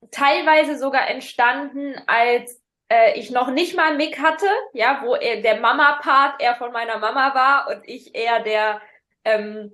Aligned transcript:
teilweise 0.10 0.78
sogar 0.78 1.10
entstanden, 1.10 1.96
als 2.08 2.61
äh, 2.92 3.18
ich 3.18 3.32
noch 3.32 3.50
nicht 3.50 3.76
mal 3.76 3.96
Mick 3.96 4.20
hatte, 4.20 4.46
ja, 4.74 5.02
wo 5.04 5.16
er 5.16 5.42
der 5.42 5.60
Mama-Part 5.62 6.42
eher 6.42 6.56
von 6.56 6.72
meiner 6.74 6.98
Mama 7.00 7.34
war 7.34 7.70
und 7.70 7.88
ich 7.88 8.14
eher 8.16 8.42
der 8.42 8.82
ähm, 9.24 9.72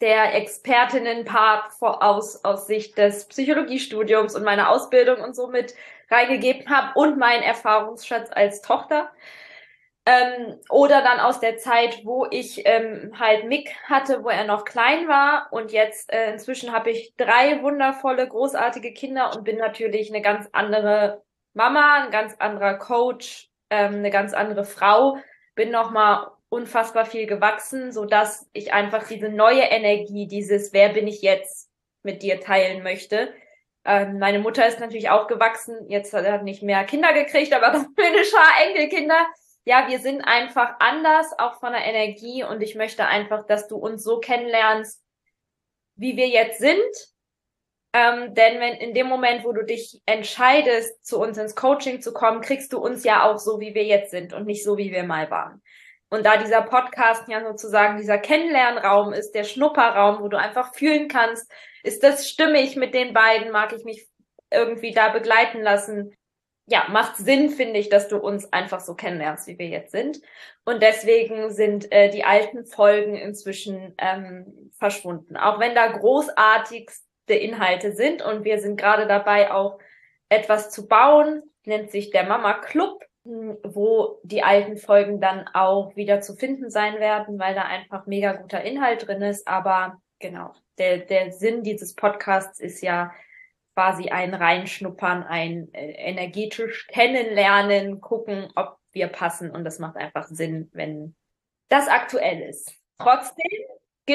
der 0.00 0.34
Expertinnen-Part 0.34 1.80
aus, 1.80 2.44
aus 2.44 2.66
Sicht 2.66 2.98
des 2.98 3.28
Psychologiestudiums 3.28 4.34
und 4.34 4.42
meiner 4.42 4.70
Ausbildung 4.70 5.20
und 5.20 5.36
so 5.36 5.46
mit 5.48 5.74
reingegeben 6.10 6.68
habe 6.68 6.98
und 6.98 7.18
meinen 7.18 7.42
Erfahrungsschatz 7.42 8.30
als 8.32 8.62
Tochter. 8.62 9.12
Ähm, 10.04 10.58
oder 10.68 11.02
dann 11.02 11.20
aus 11.20 11.38
der 11.38 11.58
Zeit, 11.58 12.00
wo 12.04 12.26
ich 12.28 12.62
ähm, 12.66 13.12
halt 13.20 13.44
Mick 13.44 13.72
hatte, 13.84 14.24
wo 14.24 14.30
er 14.30 14.44
noch 14.44 14.64
klein 14.64 15.06
war. 15.06 15.48
Und 15.52 15.70
jetzt 15.70 16.12
äh, 16.12 16.32
inzwischen 16.32 16.72
habe 16.72 16.90
ich 16.90 17.14
drei 17.16 17.62
wundervolle, 17.62 18.26
großartige 18.26 18.92
Kinder 18.94 19.36
und 19.36 19.44
bin 19.44 19.58
natürlich 19.58 20.10
eine 20.10 20.22
ganz 20.22 20.48
andere 20.52 21.22
Mama, 21.54 22.04
ein 22.04 22.10
ganz 22.10 22.34
anderer 22.38 22.74
Coach, 22.78 23.50
ähm, 23.70 23.96
eine 23.96 24.10
ganz 24.10 24.32
andere 24.32 24.64
Frau. 24.64 25.18
Bin 25.54 25.70
nochmal 25.70 26.28
unfassbar 26.48 27.06
viel 27.06 27.26
gewachsen, 27.26 27.92
so 27.92 28.04
dass 28.04 28.48
ich 28.52 28.72
einfach 28.72 29.06
diese 29.06 29.28
neue 29.28 29.62
Energie, 29.62 30.26
dieses 30.26 30.72
Wer 30.72 30.90
bin 30.90 31.06
ich 31.06 31.22
jetzt 31.22 31.70
mit 32.02 32.22
dir 32.22 32.40
teilen 32.40 32.82
möchte. 32.82 33.32
Ähm, 33.84 34.18
meine 34.18 34.38
Mutter 34.38 34.66
ist 34.66 34.80
natürlich 34.80 35.10
auch 35.10 35.26
gewachsen, 35.26 35.88
jetzt 35.88 36.12
hat 36.12 36.24
er 36.24 36.42
nicht 36.42 36.62
mehr 36.62 36.84
Kinder 36.84 37.12
gekriegt, 37.12 37.52
aber 37.52 37.68
eine 37.96 38.24
Schar 38.24 38.66
Enkelkinder 38.66 39.26
ja, 39.64 39.88
wir 39.88 40.00
sind 40.00 40.22
einfach 40.22 40.74
anders, 40.80 41.38
auch 41.38 41.60
von 41.60 41.72
der 41.72 41.84
Energie 41.84 42.42
und 42.42 42.62
ich 42.62 42.74
möchte 42.74 43.06
einfach, 43.06 43.46
dass 43.46 43.68
du 43.68 43.76
uns 43.76 44.02
so 44.02 44.18
kennenlernst, 44.18 45.00
wie 45.94 46.16
wir 46.16 46.28
jetzt 46.28 46.58
sind. 46.58 46.80
Ähm, 47.94 48.34
denn 48.34 48.58
wenn 48.58 48.74
in 48.74 48.94
dem 48.94 49.06
Moment, 49.06 49.44
wo 49.44 49.52
du 49.52 49.64
dich 49.64 50.00
entscheidest, 50.06 51.04
zu 51.04 51.20
uns 51.20 51.36
ins 51.36 51.54
Coaching 51.54 52.00
zu 52.00 52.12
kommen, 52.12 52.40
kriegst 52.40 52.72
du 52.72 52.78
uns 52.78 53.04
ja 53.04 53.24
auch 53.24 53.38
so, 53.38 53.60
wie 53.60 53.74
wir 53.74 53.84
jetzt 53.84 54.10
sind 54.10 54.32
und 54.32 54.46
nicht 54.46 54.64
so, 54.64 54.78
wie 54.78 54.92
wir 54.92 55.04
mal 55.04 55.30
waren. 55.30 55.62
Und 56.08 56.24
da 56.24 56.36
dieser 56.36 56.62
Podcast 56.62 57.28
ja 57.28 57.42
sozusagen 57.42 57.98
dieser 57.98 58.18
Kennenlernraum 58.18 59.12
ist, 59.12 59.32
der 59.32 59.44
Schnupperraum, 59.44 60.22
wo 60.22 60.28
du 60.28 60.38
einfach 60.38 60.74
fühlen 60.74 61.08
kannst, 61.08 61.50
ist 61.82 62.02
das 62.02 62.28
stimmig 62.28 62.76
mit 62.76 62.94
den 62.94 63.12
beiden, 63.12 63.50
mag 63.50 63.72
ich 63.72 63.84
mich 63.84 64.06
irgendwie 64.50 64.92
da 64.92 65.08
begleiten 65.08 65.62
lassen, 65.62 66.14
ja, 66.66 66.86
macht 66.90 67.16
Sinn, 67.16 67.50
finde 67.50 67.78
ich, 67.78 67.88
dass 67.88 68.08
du 68.08 68.18
uns 68.18 68.52
einfach 68.52 68.80
so 68.80 68.94
kennenlernst, 68.94 69.46
wie 69.46 69.58
wir 69.58 69.68
jetzt 69.68 69.90
sind. 69.90 70.20
Und 70.64 70.82
deswegen 70.82 71.50
sind 71.50 71.90
äh, 71.90 72.10
die 72.10 72.24
alten 72.24 72.64
Folgen 72.64 73.16
inzwischen 73.16 73.94
ähm, 73.98 74.70
verschwunden. 74.78 75.36
Auch 75.36 75.60
wenn 75.60 75.74
da 75.74 75.88
großartigste 75.88 77.11
Inhalte 77.28 77.92
sind 77.92 78.22
und 78.22 78.44
wir 78.44 78.60
sind 78.60 78.76
gerade 78.76 79.06
dabei, 79.06 79.50
auch 79.52 79.78
etwas 80.28 80.70
zu 80.70 80.86
bauen, 80.86 81.42
nennt 81.64 81.90
sich 81.90 82.10
der 82.10 82.24
Mama 82.24 82.54
Club, 82.54 83.04
wo 83.24 84.20
die 84.24 84.42
alten 84.42 84.76
Folgen 84.76 85.20
dann 85.20 85.46
auch 85.54 85.94
wieder 85.94 86.20
zu 86.20 86.34
finden 86.34 86.70
sein 86.70 86.98
werden, 86.98 87.38
weil 87.38 87.54
da 87.54 87.62
einfach 87.62 88.06
mega 88.06 88.32
guter 88.32 88.62
Inhalt 88.62 89.06
drin 89.06 89.22
ist. 89.22 89.46
Aber 89.46 90.00
genau, 90.18 90.52
der, 90.78 90.98
der 90.98 91.32
Sinn 91.32 91.62
dieses 91.62 91.94
Podcasts 91.94 92.58
ist 92.58 92.82
ja, 92.82 93.12
quasi 93.74 94.08
ein 94.10 94.34
Reinschnuppern, 94.34 95.22
ein 95.22 95.72
äh, 95.72 95.92
energetisch 95.92 96.86
kennenlernen, 96.88 98.00
gucken, 98.00 98.50
ob 98.54 98.78
wir 98.92 99.08
passen 99.08 99.50
und 99.50 99.64
das 99.64 99.78
macht 99.78 99.96
einfach 99.96 100.26
Sinn, 100.26 100.68
wenn 100.72 101.14
das 101.68 101.88
aktuell 101.88 102.42
ist. 102.42 102.74
Trotzdem 102.98 103.46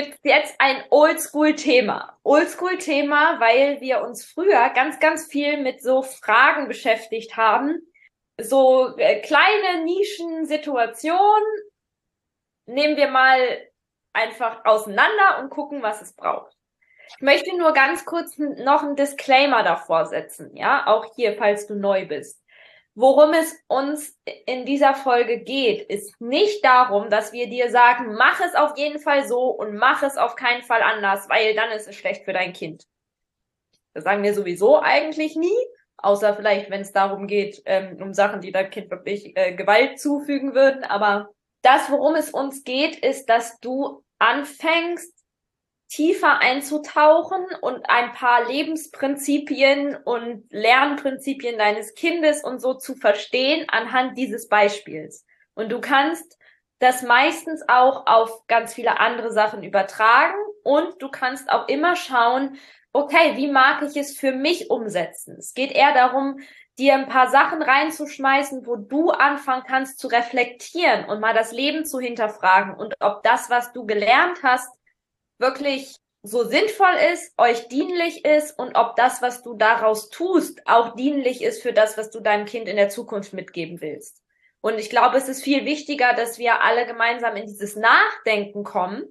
gibt 0.01 0.19
jetzt 0.23 0.55
ein 0.59 0.83
Oldschool-Thema. 0.89 2.17
Oldschool-Thema, 2.23 3.39
weil 3.39 3.81
wir 3.81 4.01
uns 4.01 4.25
früher 4.25 4.69
ganz, 4.69 4.99
ganz 4.99 5.25
viel 5.25 5.57
mit 5.57 5.81
so 5.81 6.03
Fragen 6.03 6.67
beschäftigt 6.67 7.35
haben. 7.35 7.81
So 8.39 8.95
äh, 8.97 9.21
kleine 9.21 9.83
Nischensituationen 9.83 11.47
nehmen 12.67 12.95
wir 12.97 13.07
mal 13.07 13.39
einfach 14.13 14.65
auseinander 14.65 15.39
und 15.39 15.49
gucken, 15.49 15.81
was 15.81 16.01
es 16.01 16.13
braucht. 16.13 16.53
Ich 17.09 17.21
möchte 17.21 17.57
nur 17.57 17.73
ganz 17.73 18.05
kurz 18.05 18.37
noch 18.37 18.83
einen 18.83 18.95
Disclaimer 18.95 19.63
davor 19.63 20.05
setzen, 20.05 20.55
ja, 20.55 20.85
auch 20.87 21.15
hier, 21.15 21.37
falls 21.37 21.65
du 21.65 21.75
neu 21.75 22.05
bist. 22.05 22.43
Worum 22.99 23.31
es 23.33 23.55
uns 23.67 24.17
in 24.47 24.65
dieser 24.65 24.95
Folge 24.95 25.37
geht, 25.37 25.87
ist 25.87 26.19
nicht 26.19 26.65
darum, 26.65 27.11
dass 27.11 27.31
wir 27.31 27.47
dir 27.47 27.69
sagen, 27.69 28.15
mach 28.15 28.41
es 28.41 28.55
auf 28.55 28.75
jeden 28.75 28.97
Fall 28.97 29.27
so 29.27 29.51
und 29.51 29.75
mach 29.75 30.01
es 30.01 30.17
auf 30.17 30.35
keinen 30.35 30.63
Fall 30.63 30.81
anders, 30.81 31.29
weil 31.29 31.53
dann 31.53 31.69
ist 31.69 31.87
es 31.87 31.95
schlecht 31.95 32.25
für 32.25 32.33
dein 32.33 32.53
Kind. 32.53 32.87
Das 33.93 34.03
sagen 34.03 34.23
wir 34.23 34.33
sowieso 34.33 34.81
eigentlich 34.81 35.35
nie, 35.35 35.55
außer 35.97 36.35
vielleicht, 36.35 36.71
wenn 36.71 36.81
es 36.81 36.91
darum 36.91 37.27
geht, 37.27 37.61
ähm, 37.65 38.01
um 38.01 38.15
Sachen, 38.15 38.41
die 38.41 38.51
deinem 38.51 38.71
Kind 38.71 38.89
wirklich 38.89 39.37
äh, 39.37 39.53
Gewalt 39.53 39.99
zufügen 39.99 40.55
würden. 40.55 40.83
Aber 40.83 41.29
das, 41.61 41.91
worum 41.91 42.15
es 42.15 42.31
uns 42.31 42.63
geht, 42.63 42.95
ist, 42.95 43.29
dass 43.29 43.59
du 43.59 44.03
anfängst, 44.17 45.16
tiefer 45.89 46.39
einzutauchen 46.39 47.45
und 47.61 47.89
ein 47.89 48.11
paar 48.13 48.45
Lebensprinzipien 48.45 49.95
und 49.95 50.45
Lernprinzipien 50.51 51.57
deines 51.57 51.95
Kindes 51.95 52.43
und 52.43 52.61
so 52.61 52.73
zu 52.73 52.95
verstehen 52.95 53.67
anhand 53.69 54.17
dieses 54.17 54.49
Beispiels. 54.49 55.25
Und 55.53 55.71
du 55.71 55.79
kannst 55.79 56.37
das 56.79 57.01
meistens 57.01 57.63
auch 57.67 58.05
auf 58.05 58.45
ganz 58.47 58.73
viele 58.73 58.99
andere 58.99 59.31
Sachen 59.31 59.63
übertragen 59.63 60.37
und 60.63 61.01
du 61.01 61.09
kannst 61.09 61.49
auch 61.49 61.67
immer 61.67 61.95
schauen, 61.95 62.57
okay, 62.93 63.35
wie 63.35 63.47
mag 63.47 63.81
ich 63.83 63.95
es 63.95 64.17
für 64.17 64.31
mich 64.31 64.69
umsetzen? 64.69 65.37
Es 65.39 65.53
geht 65.53 65.71
eher 65.71 65.93
darum, 65.93 66.39
dir 66.77 66.93
ein 66.93 67.07
paar 67.07 67.29
Sachen 67.29 67.61
reinzuschmeißen, 67.61 68.67
wo 68.67 68.75
du 68.75 69.09
anfangen 69.09 69.63
kannst 69.65 69.99
zu 69.99 70.07
reflektieren 70.07 71.05
und 71.05 71.19
mal 71.19 71.33
das 71.33 71.51
Leben 71.51 71.85
zu 71.85 71.99
hinterfragen 71.99 72.75
und 72.75 72.93
ob 72.99 73.23
das, 73.23 73.49
was 73.49 73.73
du 73.73 73.85
gelernt 73.85 74.39
hast, 74.43 74.69
wirklich 75.39 75.95
so 76.23 76.43
sinnvoll 76.43 76.95
ist, 77.13 77.33
euch 77.37 77.67
dienlich 77.67 78.25
ist 78.25 78.57
und 78.57 78.75
ob 78.75 78.95
das, 78.95 79.21
was 79.21 79.43
du 79.43 79.53
daraus 79.53 80.09
tust, 80.09 80.61
auch 80.65 80.95
dienlich 80.95 81.43
ist 81.43 81.61
für 81.61 81.73
das, 81.73 81.97
was 81.97 82.09
du 82.09 82.19
deinem 82.19 82.45
Kind 82.45 82.67
in 82.67 82.75
der 82.75 82.89
Zukunft 82.89 83.33
mitgeben 83.33 83.81
willst. 83.81 84.21
Und 84.61 84.79
ich 84.79 84.89
glaube, 84.89 85.17
es 85.17 85.29
ist 85.29 85.43
viel 85.43 85.65
wichtiger, 85.65 86.13
dass 86.13 86.37
wir 86.37 86.61
alle 86.63 86.85
gemeinsam 86.85 87.35
in 87.35 87.45
dieses 87.45 87.75
Nachdenken 87.75 88.63
kommen, 88.63 89.05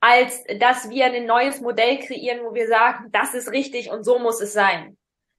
als 0.00 0.44
dass 0.58 0.90
wir 0.90 1.06
ein 1.06 1.26
neues 1.26 1.60
Modell 1.60 1.98
kreieren, 1.98 2.44
wo 2.44 2.54
wir 2.54 2.68
sagen, 2.68 3.10
das 3.12 3.34
ist 3.34 3.50
richtig 3.52 3.90
und 3.90 4.04
so 4.04 4.18
muss 4.18 4.40
es 4.40 4.52
sein. 4.52 4.96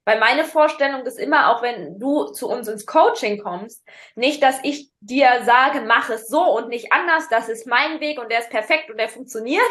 Weil 0.07 0.21
meine 0.21 0.45
Vorstellung 0.45 1.05
ist 1.05 1.19
immer, 1.19 1.51
auch 1.51 1.61
wenn 1.61 1.99
du 1.99 2.27
zu 2.27 2.47
uns 2.47 2.69
ins 2.69 2.85
Coaching 2.85 3.43
kommst, 3.43 3.85
nicht, 4.15 4.41
dass 4.41 4.57
ich 4.63 4.89
dir 5.01 5.43
sage, 5.43 5.81
mach 5.81 6.09
es 6.09 6.29
so 6.29 6.43
und 6.43 6.69
nicht 6.69 6.93
anders, 6.93 7.27
das 7.27 7.49
ist 7.49 7.67
mein 7.67 7.99
Weg 7.99 8.17
und 8.17 8.31
der 8.31 8.39
ist 8.39 8.49
perfekt 8.49 8.89
und 8.89 8.97
der 8.97 9.09
funktioniert, 9.09 9.61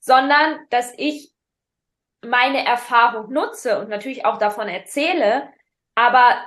sondern 0.00 0.58
dass 0.70 0.92
ich 0.96 1.30
meine 2.26 2.66
Erfahrung 2.66 3.32
nutze 3.32 3.78
und 3.78 3.88
natürlich 3.88 4.24
auch 4.24 4.38
davon 4.38 4.66
erzähle, 4.66 5.48
aber 5.94 6.42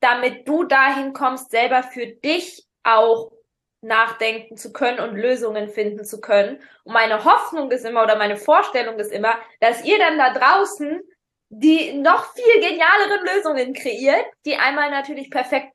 damit 0.00 0.46
du 0.46 0.64
dahin 0.64 1.14
kommst, 1.14 1.50
selber 1.50 1.82
für 1.82 2.08
dich 2.08 2.66
auch 2.82 3.32
nachdenken 3.80 4.58
zu 4.58 4.74
können 4.74 5.00
und 5.00 5.16
Lösungen 5.16 5.70
finden 5.70 6.04
zu 6.04 6.20
können. 6.20 6.60
Und 6.84 6.92
meine 6.92 7.24
Hoffnung 7.24 7.70
ist 7.70 7.86
immer 7.86 8.02
oder 8.02 8.16
meine 8.16 8.36
Vorstellung 8.36 8.98
ist 8.98 9.12
immer, 9.12 9.36
dass 9.60 9.82
ihr 9.82 9.98
dann 9.98 10.18
da 10.18 10.34
draußen 10.34 11.00
die 11.50 11.92
noch 11.94 12.32
viel 12.32 12.60
genialeren 12.60 13.26
Lösungen 13.26 13.74
kreiert, 13.74 14.24
die 14.46 14.56
einmal 14.56 14.90
natürlich 14.90 15.30
perfekt 15.30 15.72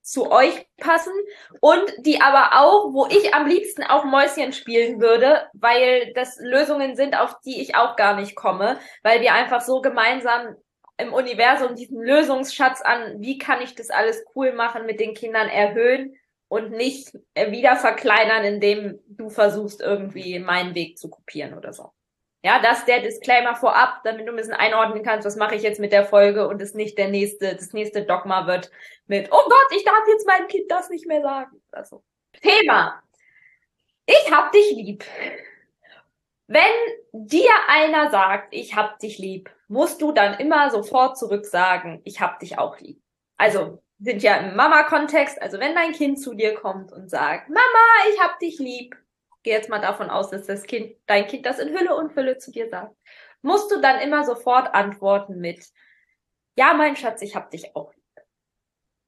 zu 0.00 0.30
euch 0.30 0.66
passen 0.78 1.12
und 1.60 1.92
die 1.98 2.20
aber 2.20 2.60
auch, 2.60 2.92
wo 2.92 3.06
ich 3.06 3.34
am 3.34 3.48
liebsten 3.48 3.82
auch 3.82 4.04
Mäuschen 4.04 4.52
spielen 4.52 5.00
würde, 5.00 5.48
weil 5.52 6.12
das 6.14 6.38
Lösungen 6.40 6.94
sind, 6.94 7.18
auf 7.18 7.34
die 7.44 7.60
ich 7.60 7.74
auch 7.74 7.96
gar 7.96 8.14
nicht 8.14 8.36
komme, 8.36 8.78
weil 9.02 9.20
wir 9.20 9.34
einfach 9.34 9.60
so 9.60 9.80
gemeinsam 9.80 10.54
im 10.96 11.12
Universum 11.12 11.74
diesen 11.74 12.00
Lösungsschatz 12.00 12.82
an, 12.82 13.20
wie 13.20 13.36
kann 13.36 13.60
ich 13.60 13.74
das 13.74 13.90
alles 13.90 14.24
cool 14.36 14.52
machen 14.52 14.86
mit 14.86 15.00
den 15.00 15.12
Kindern 15.12 15.48
erhöhen 15.48 16.14
und 16.48 16.70
nicht 16.70 17.12
wieder 17.34 17.74
verkleinern, 17.74 18.44
indem 18.44 19.00
du 19.08 19.28
versuchst 19.28 19.80
irgendwie 19.80 20.38
meinen 20.38 20.76
Weg 20.76 20.98
zu 20.98 21.10
kopieren 21.10 21.58
oder 21.58 21.72
so. 21.72 21.90
Ja, 22.46 22.60
das 22.60 22.78
ist 22.78 22.86
der 22.86 23.00
Disclaimer 23.00 23.56
vorab, 23.56 24.04
damit 24.04 24.24
du 24.24 24.30
ein 24.30 24.36
bisschen 24.36 24.54
einordnen 24.54 25.02
kannst, 25.02 25.26
was 25.26 25.34
mache 25.34 25.56
ich 25.56 25.62
jetzt 25.62 25.80
mit 25.80 25.90
der 25.90 26.04
Folge 26.04 26.46
und 26.46 26.62
es 26.62 26.74
nicht 26.74 26.96
der 26.96 27.08
nächste, 27.08 27.56
das 27.56 27.72
nächste 27.72 28.04
Dogma 28.04 28.46
wird 28.46 28.70
mit, 29.08 29.32
oh 29.32 29.42
Gott, 29.48 29.76
ich 29.76 29.82
darf 29.82 30.06
jetzt 30.06 30.28
meinem 30.28 30.46
Kind 30.46 30.70
das 30.70 30.88
nicht 30.88 31.08
mehr 31.08 31.22
sagen. 31.22 31.60
Also, 31.72 32.04
Thema. 32.40 33.02
Ich 34.06 34.30
hab 34.30 34.52
dich 34.52 34.70
lieb. 34.70 35.04
Wenn 36.46 36.62
dir 37.10 37.50
einer 37.66 38.12
sagt, 38.12 38.54
ich 38.54 38.76
hab 38.76 39.00
dich 39.00 39.18
lieb, 39.18 39.50
musst 39.66 40.00
du 40.00 40.12
dann 40.12 40.38
immer 40.38 40.70
sofort 40.70 41.18
zurück 41.18 41.46
sagen, 41.46 42.00
ich 42.04 42.20
hab 42.20 42.38
dich 42.38 42.60
auch 42.60 42.78
lieb. 42.78 43.02
Also, 43.38 43.82
sind 43.98 44.22
ja 44.22 44.36
im 44.36 44.54
Mama-Kontext, 44.54 45.42
also 45.42 45.58
wenn 45.58 45.74
dein 45.74 45.90
Kind 45.90 46.20
zu 46.20 46.32
dir 46.32 46.54
kommt 46.54 46.92
und 46.92 47.10
sagt, 47.10 47.48
Mama, 47.48 48.12
ich 48.14 48.20
hab 48.20 48.38
dich 48.38 48.60
lieb, 48.60 48.94
gehe 49.46 49.54
jetzt 49.54 49.70
mal 49.70 49.80
davon 49.80 50.10
aus, 50.10 50.30
dass 50.30 50.44
das 50.46 50.64
Kind, 50.64 50.96
dein 51.06 51.28
Kind 51.28 51.46
das 51.46 51.60
in 51.60 51.68
Hülle 51.68 51.94
und 51.94 52.12
Fülle 52.12 52.36
zu 52.36 52.50
dir 52.50 52.68
sagt, 52.68 52.92
musst 53.42 53.70
du 53.70 53.80
dann 53.80 54.00
immer 54.00 54.24
sofort 54.24 54.74
antworten 54.74 55.38
mit, 55.38 55.64
ja, 56.56 56.74
mein 56.74 56.96
Schatz, 56.96 57.22
ich 57.22 57.36
hab 57.36 57.52
dich 57.52 57.76
auch 57.76 57.94
lieb. 57.94 58.02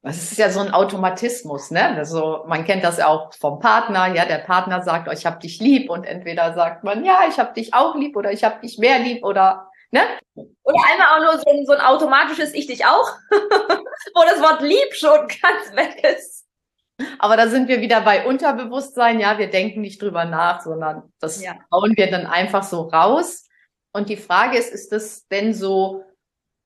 Das 0.02 0.16
ist 0.16 0.38
ja 0.38 0.48
so 0.48 0.60
ein 0.60 0.72
Automatismus, 0.72 1.72
ne? 1.72 1.96
Also 1.96 2.44
man 2.46 2.64
kennt 2.64 2.84
das 2.84 2.98
ja 2.98 3.08
auch 3.08 3.34
vom 3.34 3.58
Partner, 3.58 4.14
ja, 4.14 4.26
der 4.26 4.38
Partner 4.38 4.80
sagt, 4.80 5.08
oh, 5.08 5.10
ich 5.10 5.26
hab 5.26 5.40
dich 5.40 5.58
lieb 5.58 5.90
und 5.90 6.04
entweder 6.04 6.54
sagt 6.54 6.84
man, 6.84 7.04
ja, 7.04 7.22
ich 7.28 7.40
hab 7.40 7.54
dich 7.54 7.74
auch 7.74 7.96
lieb 7.96 8.16
oder 8.16 8.30
ich 8.30 8.44
hab 8.44 8.62
dich 8.62 8.78
mehr 8.78 9.00
lieb 9.00 9.24
oder 9.24 9.68
ne? 9.90 10.02
Oder 10.36 10.78
einmal 10.88 11.18
auch 11.18 11.32
nur 11.32 11.42
so 11.42 11.50
ein, 11.50 11.66
so 11.66 11.72
ein 11.72 11.80
automatisches 11.80 12.54
Ich 12.54 12.68
dich 12.68 12.86
auch, 12.86 13.10
wo 13.30 14.22
das 14.22 14.40
Wort 14.40 14.62
lieb 14.62 14.94
schon 14.94 15.26
ganz 15.26 15.74
weg 15.74 16.04
ist. 16.04 16.37
Aber 17.18 17.36
da 17.36 17.48
sind 17.48 17.68
wir 17.68 17.80
wieder 17.80 18.00
bei 18.00 18.26
Unterbewusstsein. 18.26 19.20
Ja, 19.20 19.38
wir 19.38 19.50
denken 19.50 19.80
nicht 19.80 20.02
drüber 20.02 20.24
nach, 20.24 20.62
sondern 20.62 21.12
das 21.20 21.42
ja. 21.42 21.56
hauen 21.72 21.96
wir 21.96 22.10
dann 22.10 22.26
einfach 22.26 22.62
so 22.62 22.82
raus. 22.82 23.48
Und 23.92 24.08
die 24.08 24.16
Frage 24.16 24.58
ist, 24.58 24.72
ist 24.72 24.92
das 24.92 25.26
denn 25.28 25.54
so, 25.54 26.04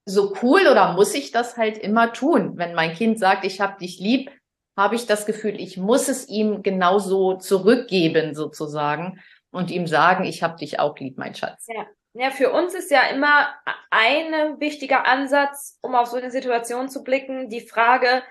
so 0.04 0.34
cool 0.42 0.66
oder 0.70 0.94
muss 0.94 1.14
ich 1.14 1.30
das 1.30 1.56
halt 1.56 1.78
immer 1.78 2.12
tun? 2.12 2.56
Wenn 2.56 2.74
mein 2.74 2.94
Kind 2.94 3.18
sagt, 3.18 3.44
ich 3.44 3.60
hab 3.60 3.78
dich 3.78 3.98
lieb, 3.98 4.30
habe 4.76 4.94
ich 4.94 5.06
das 5.06 5.26
Gefühl, 5.26 5.60
ich 5.60 5.76
muss 5.76 6.08
es 6.08 6.28
ihm 6.28 6.62
genauso 6.62 7.34
zurückgeben 7.34 8.34
sozusagen 8.34 9.20
und 9.50 9.70
ihm 9.70 9.86
sagen, 9.86 10.24
ich 10.24 10.42
hab 10.42 10.56
dich 10.56 10.80
auch 10.80 10.98
lieb, 10.98 11.18
mein 11.18 11.34
Schatz. 11.34 11.66
Ja. 11.68 11.86
Ja, 12.14 12.30
für 12.30 12.52
uns 12.52 12.74
ist 12.74 12.90
ja 12.90 13.04
immer 13.10 13.48
ein 13.90 14.60
wichtiger 14.60 15.06
Ansatz, 15.06 15.78
um 15.80 15.94
auf 15.94 16.08
so 16.08 16.18
eine 16.18 16.30
Situation 16.30 16.90
zu 16.90 17.02
blicken, 17.04 17.48
die 17.48 17.62
Frage, 17.62 18.22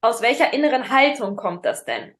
aus 0.00 0.22
welcher 0.22 0.52
inneren 0.52 0.90
Haltung 0.90 1.36
kommt 1.36 1.64
das 1.64 1.84
denn? 1.84 2.14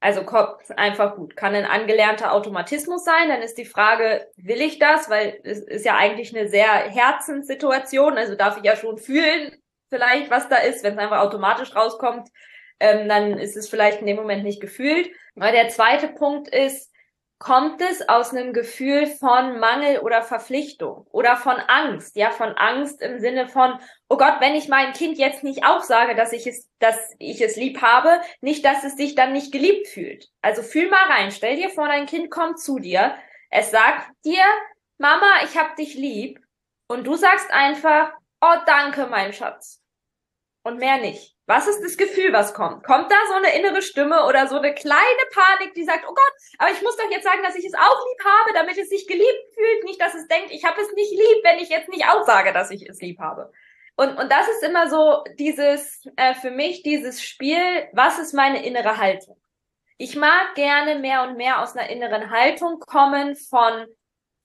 Also 0.00 0.24
kommt 0.24 0.56
einfach 0.78 1.14
gut. 1.16 1.36
Kann 1.36 1.54
ein 1.54 1.66
angelernter 1.66 2.32
Automatismus 2.32 3.04
sein, 3.04 3.28
dann 3.28 3.42
ist 3.42 3.58
die 3.58 3.66
Frage, 3.66 4.26
will 4.36 4.62
ich 4.62 4.78
das? 4.78 5.10
Weil 5.10 5.38
es 5.44 5.60
ist 5.60 5.84
ja 5.84 5.96
eigentlich 5.96 6.34
eine 6.34 6.48
sehr 6.48 6.70
Herzenssituation, 6.70 8.16
also 8.16 8.34
darf 8.34 8.56
ich 8.56 8.64
ja 8.64 8.76
schon 8.76 8.96
fühlen, 8.96 9.54
vielleicht, 9.90 10.30
was 10.30 10.48
da 10.48 10.56
ist. 10.56 10.82
Wenn 10.82 10.94
es 10.94 10.98
einfach 10.98 11.20
automatisch 11.20 11.76
rauskommt, 11.76 12.30
ähm, 12.78 13.08
dann 13.08 13.38
ist 13.38 13.56
es 13.56 13.68
vielleicht 13.68 14.00
in 14.00 14.06
dem 14.06 14.16
Moment 14.16 14.42
nicht 14.42 14.62
gefühlt. 14.62 15.10
Weil 15.34 15.52
der 15.52 15.68
zweite 15.68 16.08
Punkt 16.08 16.48
ist, 16.48 16.89
kommt 17.40 17.80
es 17.80 18.08
aus 18.08 18.30
einem 18.30 18.52
Gefühl 18.52 19.06
von 19.06 19.58
Mangel 19.58 19.98
oder 19.98 20.22
Verpflichtung 20.22 21.06
oder 21.10 21.36
von 21.36 21.56
Angst, 21.56 22.14
ja, 22.14 22.30
von 22.30 22.52
Angst 22.52 23.02
im 23.02 23.18
Sinne 23.18 23.48
von, 23.48 23.80
oh 24.08 24.16
Gott, 24.16 24.36
wenn 24.38 24.54
ich 24.54 24.68
meinem 24.68 24.92
Kind 24.92 25.18
jetzt 25.18 25.42
nicht 25.42 25.64
auch 25.64 25.82
sage, 25.82 26.14
dass 26.14 26.32
ich 26.32 26.46
es, 26.46 26.68
dass 26.78 26.96
ich 27.18 27.40
es 27.40 27.56
lieb 27.56 27.82
habe, 27.82 28.20
nicht, 28.40 28.64
dass 28.64 28.84
es 28.84 28.96
sich 28.96 29.16
dann 29.16 29.32
nicht 29.32 29.50
geliebt 29.50 29.88
fühlt. 29.88 30.28
Also 30.42 30.62
fühl 30.62 30.88
mal 30.88 31.10
rein, 31.10 31.32
stell 31.32 31.56
dir 31.56 31.70
vor, 31.70 31.88
dein 31.88 32.06
Kind 32.06 32.30
kommt 32.30 32.60
zu 32.60 32.78
dir, 32.78 33.16
es 33.50 33.72
sagt 33.72 34.08
dir, 34.24 34.44
Mama, 34.98 35.42
ich 35.42 35.58
hab 35.58 35.74
dich 35.76 35.94
lieb, 35.94 36.38
und 36.90 37.06
du 37.06 37.14
sagst 37.14 37.48
einfach, 37.52 38.12
oh 38.40 38.56
danke, 38.66 39.06
mein 39.06 39.32
Schatz. 39.32 39.80
Und 40.64 40.78
mehr 40.78 40.98
nicht. 40.98 41.36
Was 41.50 41.66
ist 41.66 41.82
das 41.82 41.96
Gefühl, 41.96 42.32
was 42.32 42.54
kommt? 42.54 42.84
Kommt 42.84 43.10
da 43.10 43.16
so 43.26 43.34
eine 43.34 43.52
innere 43.58 43.82
Stimme 43.82 44.24
oder 44.24 44.46
so 44.46 44.58
eine 44.58 44.72
kleine 44.72 45.24
Panik, 45.32 45.74
die 45.74 45.82
sagt, 45.82 46.04
oh 46.08 46.14
Gott, 46.14 46.32
aber 46.58 46.70
ich 46.70 46.80
muss 46.80 46.96
doch 46.96 47.10
jetzt 47.10 47.24
sagen, 47.24 47.42
dass 47.42 47.56
ich 47.56 47.64
es 47.64 47.74
auch 47.74 48.06
lieb 48.06 48.24
habe, 48.24 48.52
damit 48.54 48.78
es 48.78 48.88
sich 48.88 49.08
geliebt 49.08 49.54
fühlt, 49.56 49.82
nicht, 49.82 50.00
dass 50.00 50.14
es 50.14 50.28
denkt, 50.28 50.52
ich 50.52 50.64
habe 50.64 50.80
es 50.80 50.92
nicht 50.92 51.10
lieb, 51.10 51.42
wenn 51.42 51.58
ich 51.58 51.68
jetzt 51.68 51.88
nicht 51.88 52.06
auch 52.06 52.24
sage, 52.24 52.52
dass 52.52 52.70
ich 52.70 52.88
es 52.88 53.00
lieb 53.00 53.18
habe. 53.18 53.50
Und, 53.96 54.16
und 54.16 54.30
das 54.30 54.48
ist 54.48 54.62
immer 54.62 54.88
so 54.88 55.24
dieses, 55.40 56.06
äh, 56.14 56.34
für 56.34 56.52
mich 56.52 56.84
dieses 56.84 57.20
Spiel, 57.20 57.58
was 57.94 58.20
ist 58.20 58.32
meine 58.32 58.64
innere 58.64 58.98
Haltung? 58.98 59.36
Ich 59.98 60.14
mag 60.14 60.54
gerne 60.54 61.00
mehr 61.00 61.24
und 61.24 61.36
mehr 61.36 61.62
aus 61.62 61.76
einer 61.76 61.90
inneren 61.90 62.30
Haltung 62.30 62.78
kommen 62.78 63.34
von 63.34 63.86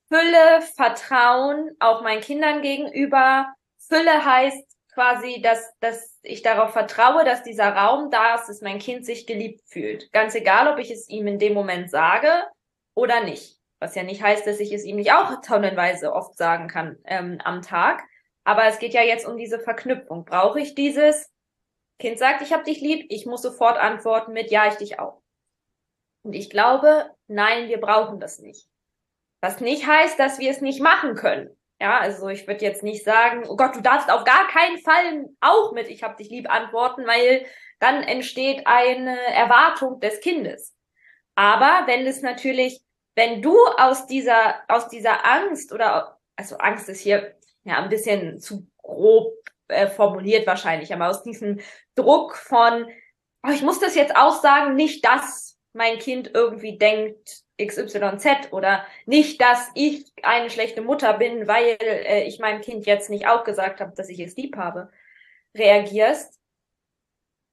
Fülle, 0.07 0.63
Vertrauen, 0.75 1.69
auch 1.80 2.02
meinen 2.02 2.22
Kindern 2.22 2.63
gegenüber. 2.63 3.54
Fülle 3.78 4.25
heißt, 4.25 4.75
quasi, 4.95 5.42
dass, 5.42 5.77
dass 5.80 6.18
ich 6.24 6.42
darauf 6.42 6.71
vertraue, 6.71 7.24
dass 7.24 7.44
dieser 7.44 7.69
Raum 7.75 8.09
da 8.09 8.36
ist, 8.36 8.47
dass 8.47 8.62
mein 8.62 8.80
Kind 8.80 9.06
sich 9.06 9.27
geliebt 9.27 9.62
fühlt. 9.68 10.12
Ganz 10.12 10.33
egal, 10.33 10.68
ob 10.68 10.80
ich 10.80 10.89
es 10.89 11.07
ihm 11.09 11.27
in 11.27 11.38
dem 11.38 11.53
Moment 11.53 11.92
sage 11.92 12.30
oder 12.95 13.24
nicht. 13.24 13.59
Was 13.80 13.94
ja 13.94 14.03
nicht 14.03 14.24
heißt, 14.24 14.47
dass 14.47 14.59
ich 14.59 14.71
es 14.71 14.86
ihm 14.86 14.95
nicht 14.95 15.12
auch 15.12 15.42
tonnenweise 15.42 16.13
oft 16.13 16.38
sagen 16.38 16.68
kann 16.68 16.97
ähm, 17.03 17.39
am 17.44 17.62
Tag. 17.62 18.03
Aber 18.45 18.65
es 18.65 18.80
geht 18.80 18.94
ja 18.94 19.01
jetzt 19.01 19.27
um 19.27 19.38
diese 19.38 19.59
Verknüpfung. 19.59 20.25
Brauche 20.25 20.59
ich 20.59 20.74
dieses? 20.74 21.30
Kind 22.00 22.18
sagt, 22.18 22.42
ich 22.42 22.53
habe 22.53 22.63
dich 22.63 22.81
lieb, 22.81 23.06
ich 23.09 23.25
muss 23.25 23.42
sofort 23.42 23.77
antworten 23.77 24.33
mit 24.33 24.50
Ja, 24.50 24.68
ich 24.68 24.75
dich 24.75 25.00
auch. 25.00 25.21
Und 26.24 26.33
ich 26.33 26.50
glaube, 26.50 27.12
nein, 27.27 27.68
wir 27.68 27.80
brauchen 27.80 28.19
das 28.19 28.39
nicht. 28.39 28.68
Was 29.42 29.59
nicht 29.59 29.86
heißt, 29.86 30.18
dass 30.18 30.39
wir 30.39 30.50
es 30.50 30.62
nicht 30.62 30.81
machen 30.81 31.15
können. 31.15 31.56
Ja, 31.85 31.99
also 31.99 32.29
ich 32.29 32.47
würde 32.47 32.65
jetzt 32.65 32.81
nicht 32.81 33.03
sagen, 33.03 33.43
oh 33.47 33.55
Gott, 33.55 33.75
du 33.75 33.81
darfst 33.81 34.09
auf 34.09 34.23
gar 34.23 34.47
keinen 34.47 34.79
Fall 34.79 35.29
auch 35.39 35.71
mit 35.71 35.87
Ich 35.87 36.01
hab 36.01 36.17
dich 36.17 36.31
lieb 36.31 36.49
antworten, 36.51 37.05
weil 37.05 37.45
dann 37.79 38.01
entsteht 38.01 38.65
eine 38.65 39.15
Erwartung 39.27 39.99
des 39.99 40.19
Kindes. 40.19 40.75
Aber 41.35 41.85
wenn 41.85 42.07
es 42.07 42.23
natürlich, 42.23 42.81
wenn 43.13 43.44
du 43.44 43.56
aus 43.77 44.07
dieser, 44.07 44.56
aus 44.68 44.87
dieser 44.87 45.27
Angst 45.27 45.71
oder, 45.71 46.19
also 46.35 46.57
Angst 46.57 46.89
ist 46.89 47.01
hier 47.01 47.35
ja 47.65 47.77
ein 47.77 47.89
bisschen 47.89 48.39
zu 48.39 48.68
grob 48.81 49.35
äh, 49.68 49.85
formuliert 49.85 50.47
wahrscheinlich, 50.47 50.92
aber 50.92 51.09
aus 51.09 51.21
diesem 51.21 51.59
Druck 51.94 52.35
von, 52.35 52.87
oh, 53.45 53.51
ich 53.51 53.61
muss 53.61 53.80
das 53.80 53.94
jetzt 53.94 54.15
auch 54.15 54.42
sagen, 54.42 54.73
nicht, 54.73 55.06
dass 55.06 55.59
mein 55.73 55.99
Kind 55.99 56.31
irgendwie 56.33 56.80
denkt, 56.80 57.44
XYZ 57.57 58.52
oder 58.52 58.85
nicht, 59.06 59.42
dass 59.42 59.71
ich 59.76 60.12
eine 60.24 60.50
schlechte 60.50 60.81
Mutter 60.81 61.14
bin, 61.14 61.47
weil 61.47 61.78
äh, 61.80 62.24
ich 62.24 62.40
meinem 62.40 62.62
Kind 62.62 62.85
jetzt 62.85 63.09
nicht 63.09 63.28
auch 63.28 63.44
gesagt 63.44 63.80
habe, 63.80 63.94
dass 63.95 64.09
ich 64.09 64.19
es 64.19 64.35
lieb 64.35 64.57
habe, 64.57 64.92
reagierst, 65.56 66.40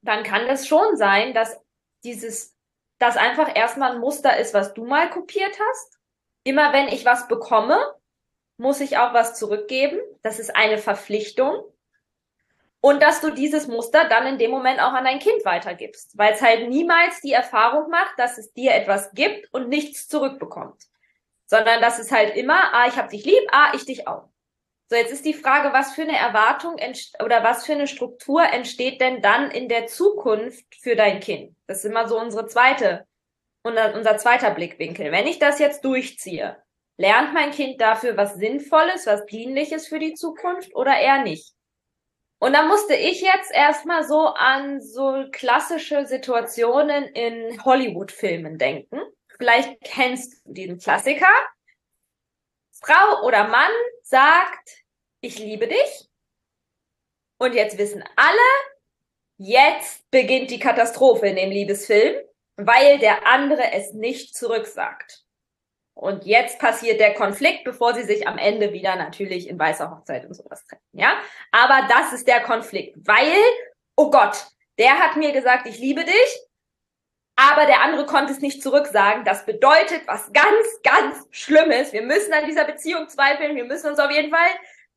dann 0.03 0.25
kann 0.25 0.47
das 0.47 0.67
schon 0.67 0.97
sein, 0.97 1.35
dass 1.35 1.61
dieses, 2.05 2.57
das 2.99 3.17
einfach 3.17 3.55
erstmal 3.55 3.93
ein 3.93 4.01
Muster 4.01 4.37
ist, 4.37 4.55
was 4.55 4.75
du 4.75 4.85
mal 4.85 5.09
kopiert 5.11 5.57
hast. 5.71 5.99
Immer 6.45 6.73
wenn 6.73 6.89
ich 6.89 7.05
was 7.05 7.29
bekomme, 7.29 7.79
muss 8.57 8.81
ich 8.81 8.99
auch 8.99 9.15
was 9.15 9.39
zurückgeben. 9.39 10.01
Das 10.23 10.41
ist 10.41 10.55
eine 10.57 10.79
Verpflichtung 10.79 11.63
und 12.83 13.01
dass 13.01 13.21
du 13.21 13.31
dieses 13.31 13.69
Muster 13.69 14.09
dann 14.09 14.27
in 14.27 14.39
dem 14.39 14.51
Moment 14.51 14.81
auch 14.81 14.93
an 14.93 15.05
dein 15.05 15.21
Kind 15.21 15.45
weitergibst, 15.45 16.19
weil 16.19 16.33
es 16.33 16.43
halt 16.43 16.69
niemals 16.69 17.21
die 17.21 17.33
Erfahrung 17.33 17.89
macht, 17.89 18.19
dass 18.19 18.39
es 18.39 18.53
dir 18.53 18.75
etwas 18.75 19.13
gibt 19.13 19.55
und 19.55 19.69
nichts 19.69 20.09
zurückbekommt, 20.09 20.83
sondern 21.47 21.81
dass 21.81 22.01
es 22.01 22.11
halt 22.11 22.37
immer, 22.37 22.75
ah, 22.75 22.89
ich 22.89 22.97
hab 22.97 23.09
dich 23.09 23.25
lieb, 23.25 23.43
ah, 23.53 23.73
ich 23.75 23.87
dich 23.87 24.09
auch. 24.09 24.29
So, 24.91 24.97
jetzt 24.97 25.13
ist 25.13 25.25
die 25.25 25.33
Frage, 25.33 25.73
was 25.73 25.95
für 25.95 26.03
eine 26.03 26.19
Erwartung 26.19 26.75
oder 27.25 27.45
was 27.45 27.65
für 27.65 27.73
eine 27.73 27.87
Struktur 27.87 28.43
entsteht 28.43 29.01
denn 29.01 29.23
dann 29.23 29.53
in 29.53 29.69
der 29.69 29.87
Zukunft 29.87 30.67
für 30.81 30.97
dein 30.97 31.21
Kind? 31.21 31.55
Das 31.69 31.79
ist 31.79 31.85
immer 31.85 32.09
so 32.09 32.19
unsere 32.19 32.47
zweite, 32.47 33.07
unser 33.63 34.19
zweiter 34.19 34.51
Blickwinkel. 34.51 35.13
Wenn 35.13 35.29
ich 35.29 35.39
das 35.39 35.61
jetzt 35.61 35.85
durchziehe, 35.85 36.61
lernt 36.97 37.33
mein 37.33 37.53
Kind 37.53 37.81
dafür 37.81 38.17
was 38.17 38.35
Sinnvolles, 38.35 39.07
was 39.07 39.25
Dienliches 39.27 39.87
für 39.87 40.01
die 40.01 40.15
Zukunft 40.15 40.75
oder 40.75 40.99
eher 40.99 41.23
nicht? 41.23 41.55
Und 42.43 42.55
da 42.55 42.65
musste 42.65 42.97
ich 42.97 43.21
jetzt 43.21 43.53
erstmal 43.53 44.03
so 44.03 44.27
an 44.27 44.81
so 44.81 45.27
klassische 45.31 46.07
Situationen 46.07 47.05
in 47.05 47.65
Hollywood-Filmen 47.65 48.59
denken. 48.59 49.01
Vielleicht 49.29 49.81
kennst 49.85 50.45
du 50.45 50.53
diesen 50.53 50.81
Klassiker. 50.81 51.31
Frau 52.73 53.25
oder 53.25 53.47
Mann 53.47 53.71
sagt, 54.03 54.83
ich 55.21 55.39
liebe 55.39 55.69
dich. 55.69 56.09
Und 57.39 57.55
jetzt 57.55 57.79
wissen 57.79 58.03
alle, 58.17 58.49
jetzt 59.37 60.11
beginnt 60.11 60.51
die 60.51 60.59
Katastrophe 60.59 61.29
in 61.29 61.37
dem 61.37 61.51
Liebesfilm, 61.51 62.25
weil 62.57 62.99
der 62.99 63.25
andere 63.25 63.71
es 63.71 63.93
nicht 63.93 64.35
zurücksagt. 64.35 65.22
Und 65.95 66.25
jetzt 66.25 66.59
passiert 66.59 67.01
der 67.01 67.15
Konflikt, 67.15 67.65
bevor 67.65 67.95
sie 67.95 68.03
sich 68.03 68.27
am 68.27 68.39
Ende 68.39 68.73
wieder 68.73 68.97
natürlich 68.97 69.49
in 69.49 69.59
weißer 69.59 69.91
Hochzeit 69.91 70.25
und 70.25 70.35
sowas 70.35 70.65
treffen, 70.65 70.83
ja? 70.93 71.17
Aber 71.51 71.87
das 71.89 72.13
ist 72.13 72.27
der 72.27 72.41
Konflikt, 72.41 72.97
weil, 73.07 73.37
oh 73.97 74.11
Gott, 74.11 74.47
der 74.79 74.99
hat 74.99 75.17
mir 75.17 75.33
gesagt, 75.33 75.67
ich 75.67 75.79
liebe 75.79 76.05
dich, 76.05 76.47
aber 77.37 77.67
der 77.67 77.83
andere 77.83 78.07
konnte 78.07 78.33
es 78.33 78.41
nicht 78.41 78.63
zurücksagen. 78.63 79.25
Das 79.25 79.47
bedeutet 79.47 80.03
was 80.07 80.33
ganz, 80.33 80.83
ganz 80.83 81.27
Schlimmes. 81.31 81.93
Wir 81.93 82.03
müssen 82.03 82.33
an 82.33 82.47
dieser 82.47 82.65
Beziehung 82.65 83.09
zweifeln. 83.09 83.57
Wir 83.57 83.65
müssen 83.65 83.89
uns 83.89 83.99
auf 83.99 84.11
jeden 84.11 84.31
Fall 84.31 84.49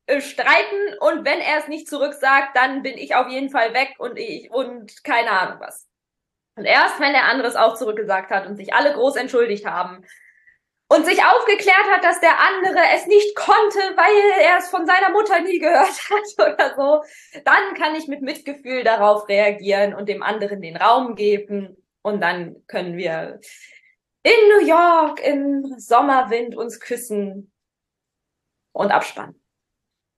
äh, 0.08 0.22
streiten. 0.22 0.98
Und 1.00 1.26
wenn 1.26 1.40
er 1.40 1.60
es 1.60 1.68
nicht 1.68 1.88
zurücksagt, 1.88 2.56
dann 2.56 2.84
bin 2.84 2.98
ich 2.98 3.16
auf 3.16 3.30
jeden 3.30 3.50
Fall 3.50 3.74
weg 3.74 3.96
und 4.00 4.18
ich 4.18 4.52
und 4.52 5.04
keine 5.04 5.32
Ahnung 5.32 5.60
was. 5.60 5.88
Und 6.58 6.66
erst 6.66 7.00
wenn 7.00 7.14
der 7.14 7.26
andere 7.26 7.48
es 7.48 7.56
auch 7.56 7.76
zurückgesagt 7.76 8.32
hat 8.32 8.48
und 8.48 8.56
sich 8.56 8.74
alle 8.74 8.94
groß 8.94 9.16
entschuldigt 9.16 9.66
haben 9.66 10.06
und 10.88 11.06
sich 11.06 11.24
aufgeklärt 11.24 11.90
hat, 11.92 12.04
dass 12.04 12.20
der 12.20 12.40
andere 12.40 12.80
es 12.94 13.08
nicht 13.08 13.36
konnte, 13.36 13.80
weil 13.96 14.44
er 14.44 14.58
es 14.58 14.70
von 14.70 14.86
seiner 14.86 15.10
Mutter 15.10 15.40
nie 15.42 15.60
gehört 15.60 15.88
hat 16.10 16.54
oder 16.54 16.76
so, 16.76 17.42
dann 17.44 17.74
kann 17.76 17.96
ich 17.96 18.08
mit 18.08 18.22
Mitgefühl 18.22 18.84
darauf 18.84 19.28
reagieren 19.28 19.94
und 19.94 20.08
dem 20.08 20.22
anderen 20.22 20.62
den 20.62 20.78
Raum 20.78 21.16
geben 21.16 21.78
und 22.02 22.22
dann 22.22 22.64
können 22.68 22.98
wir 22.98 23.40
in 24.24 24.50
New 24.50 24.66
York 24.66 25.24
im 25.24 25.76
Sommerwind 25.78 26.56
uns 26.56 26.80
küssen 26.80 27.52
und 28.74 28.92
abspannen. 28.92 29.42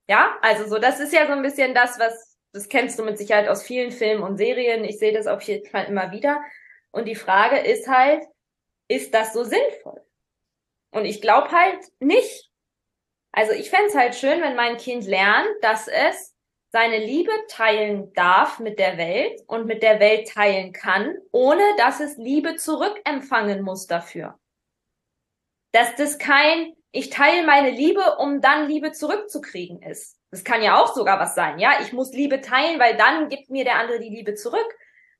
Ja, 0.08 0.36
also 0.40 0.66
so, 0.66 0.78
das 0.78 1.00
ist 1.00 1.12
ja 1.12 1.26
so 1.26 1.32
ein 1.32 1.42
bisschen 1.42 1.74
das, 1.74 1.98
was, 1.98 2.38
das 2.52 2.68
kennst 2.68 2.98
du 2.98 3.04
mit 3.04 3.18
Sicherheit 3.18 3.48
aus 3.48 3.62
vielen 3.62 3.92
Filmen 3.92 4.22
und 4.22 4.38
Serien. 4.38 4.84
Ich 4.84 4.98
sehe 4.98 5.12
das 5.12 5.26
auf 5.26 5.42
jeden 5.42 5.68
Fall 5.68 5.84
immer 5.84 6.10
wieder. 6.12 6.42
Und 6.90 7.04
die 7.04 7.14
Frage 7.14 7.58
ist 7.58 7.86
halt, 7.88 8.22
ist 8.88 9.12
das 9.12 9.34
so 9.34 9.44
sinnvoll? 9.44 10.02
Und 10.90 11.04
ich 11.04 11.20
glaube 11.20 11.50
halt 11.50 11.80
nicht. 12.00 12.50
Also 13.32 13.52
ich 13.52 13.70
fände 13.70 13.92
halt 13.94 14.14
schön, 14.14 14.40
wenn 14.42 14.56
mein 14.56 14.78
Kind 14.78 15.06
lernt, 15.06 15.48
dass 15.60 15.86
es 15.86 16.34
seine 16.70 16.98
Liebe 16.98 17.32
teilen 17.48 18.12
darf 18.12 18.58
mit 18.58 18.78
der 18.78 18.98
Welt 18.98 19.40
und 19.46 19.66
mit 19.66 19.82
der 19.82 20.00
Welt 20.00 20.28
teilen 20.28 20.72
kann, 20.72 21.16
ohne 21.32 21.62
dass 21.78 22.00
es 22.00 22.16
Liebe 22.16 22.56
zurückempfangen 22.56 23.62
muss 23.62 23.86
dafür. 23.86 24.38
Dass 25.72 25.94
das 25.96 26.18
kein, 26.18 26.74
ich 26.92 27.10
teile 27.10 27.46
meine 27.46 27.70
Liebe, 27.70 28.16
um 28.18 28.40
dann 28.40 28.68
Liebe 28.68 28.92
zurückzukriegen 28.92 29.82
ist. 29.82 30.18
Das 30.30 30.44
kann 30.44 30.62
ja 30.62 30.82
auch 30.82 30.94
sogar 30.94 31.18
was 31.18 31.34
sein, 31.34 31.58
ja. 31.58 31.80
Ich 31.80 31.92
muss 31.92 32.12
Liebe 32.12 32.42
teilen, 32.42 32.78
weil 32.78 32.96
dann 32.96 33.28
gibt 33.30 33.48
mir 33.48 33.64
der 33.64 33.76
andere 33.76 33.98
die 33.98 34.10
Liebe 34.10 34.34
zurück. 34.34 34.68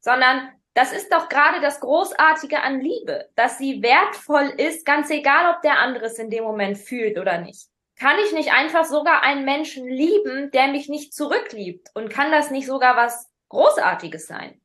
Sondern 0.01 0.53
das 0.79 0.93
ist 0.93 1.13
doch 1.13 1.29
gerade 1.29 1.61
das 1.61 1.81
Großartige 1.81 2.63
an 2.63 2.81
Liebe, 2.81 3.29
dass 3.35 3.59
sie 3.59 3.83
wertvoll 3.83 4.55
ist, 4.59 4.87
ganz 4.87 5.11
egal, 5.11 5.53
ob 5.53 5.61
der 5.63 5.81
andere 5.81 6.05
es 6.05 6.21
in 6.21 6.31
dem 6.31 6.45
Moment 6.45 6.79
fühlt 6.79 7.19
oder 7.19 7.41
nicht. 7.41 7.67
Kann 7.99 8.17
ich 8.25 8.31
nicht 8.31 8.53
einfach 8.53 8.85
sogar 8.85 9.25
einen 9.25 9.45
Menschen 9.45 9.89
lieben, 9.89 10.53
der 10.53 10.69
mich 10.69 10.89
nicht 10.89 11.13
zurückliebt? 11.13 11.89
Und 11.95 12.11
kann 12.11 12.31
das 12.31 12.53
nicht 12.53 12.69
sogar 12.69 12.97
was 12.97 13.29
Großartiges 13.49 14.29
sein? 14.29 14.61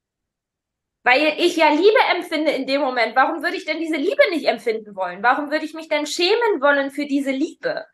Weil 1.01 1.34
ich 1.39 1.55
ja 1.55 1.70
Liebe 1.70 2.00
empfinde 2.15 2.51
in 2.51 2.67
dem 2.67 2.82
Moment. 2.82 3.15
Warum 3.15 3.41
würde 3.41 3.58
ich 3.58 3.65
denn 3.65 3.79
diese 3.79 3.98
Liebe 3.98 4.29
nicht 4.29 4.46
empfinden 4.46 4.96
wollen? 4.96 5.24
Warum 5.24 5.50
würde 5.50 5.65
ich 5.65 5.74
mich 5.74 5.88
denn 5.88 6.05
schämen 6.05 6.62
wollen 6.62 6.91
für 6.91 7.08
diese 7.08 7.32
Liebe? 7.32 7.88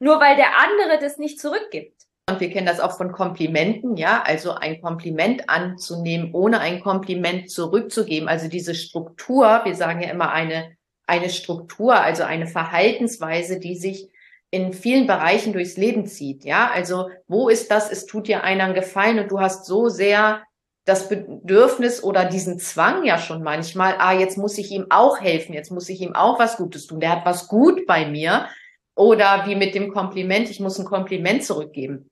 Nur 0.00 0.20
weil 0.20 0.34
der 0.34 0.58
andere 0.58 0.98
das 0.98 1.18
nicht 1.18 1.38
zurückgibt. 1.38 1.99
Und 2.28 2.40
wir 2.40 2.50
kennen 2.50 2.66
das 2.66 2.80
auch 2.80 2.96
von 2.96 3.12
Komplimenten, 3.12 3.96
ja, 3.96 4.22
also 4.22 4.52
ein 4.52 4.80
Kompliment 4.80 5.48
anzunehmen, 5.48 6.30
ohne 6.32 6.60
ein 6.60 6.80
Kompliment 6.80 7.50
zurückzugeben. 7.50 8.28
Also 8.28 8.48
diese 8.48 8.74
Struktur, 8.74 9.62
wir 9.64 9.74
sagen 9.74 10.00
ja 10.00 10.10
immer 10.10 10.30
eine, 10.30 10.76
eine 11.06 11.28
Struktur, 11.28 11.94
also 11.94 12.22
eine 12.22 12.46
Verhaltensweise, 12.46 13.58
die 13.58 13.76
sich 13.76 14.10
in 14.52 14.72
vielen 14.72 15.06
Bereichen 15.06 15.52
durchs 15.52 15.76
Leben 15.76 16.06
zieht. 16.06 16.44
Ja, 16.44 16.70
also 16.72 17.08
wo 17.26 17.48
ist 17.48 17.70
das? 17.70 17.90
Es 17.90 18.06
tut 18.06 18.28
dir 18.28 18.44
einer 18.44 18.64
einen 18.64 18.74
Gefallen 18.74 19.18
und 19.18 19.30
du 19.30 19.40
hast 19.40 19.64
so 19.64 19.88
sehr 19.88 20.42
das 20.84 21.08
Bedürfnis 21.08 22.02
oder 22.02 22.24
diesen 22.24 22.58
Zwang 22.58 23.04
ja 23.04 23.18
schon 23.18 23.42
manchmal, 23.42 23.94
ah, 23.98 24.12
jetzt 24.12 24.38
muss 24.38 24.58
ich 24.58 24.72
ihm 24.72 24.86
auch 24.90 25.20
helfen, 25.20 25.52
jetzt 25.52 25.70
muss 25.70 25.88
ich 25.88 26.00
ihm 26.00 26.14
auch 26.14 26.38
was 26.38 26.56
Gutes 26.56 26.86
tun. 26.86 27.00
Der 27.00 27.10
hat 27.10 27.26
was 27.26 27.48
gut 27.48 27.86
bei 27.86 28.06
mir. 28.06 28.48
Oder 28.96 29.44
wie 29.46 29.54
mit 29.54 29.74
dem 29.74 29.92
Kompliment, 29.92 30.50
ich 30.50 30.60
muss 30.60 30.78
ein 30.78 30.84
Kompliment 30.84 31.44
zurückgeben. 31.44 32.09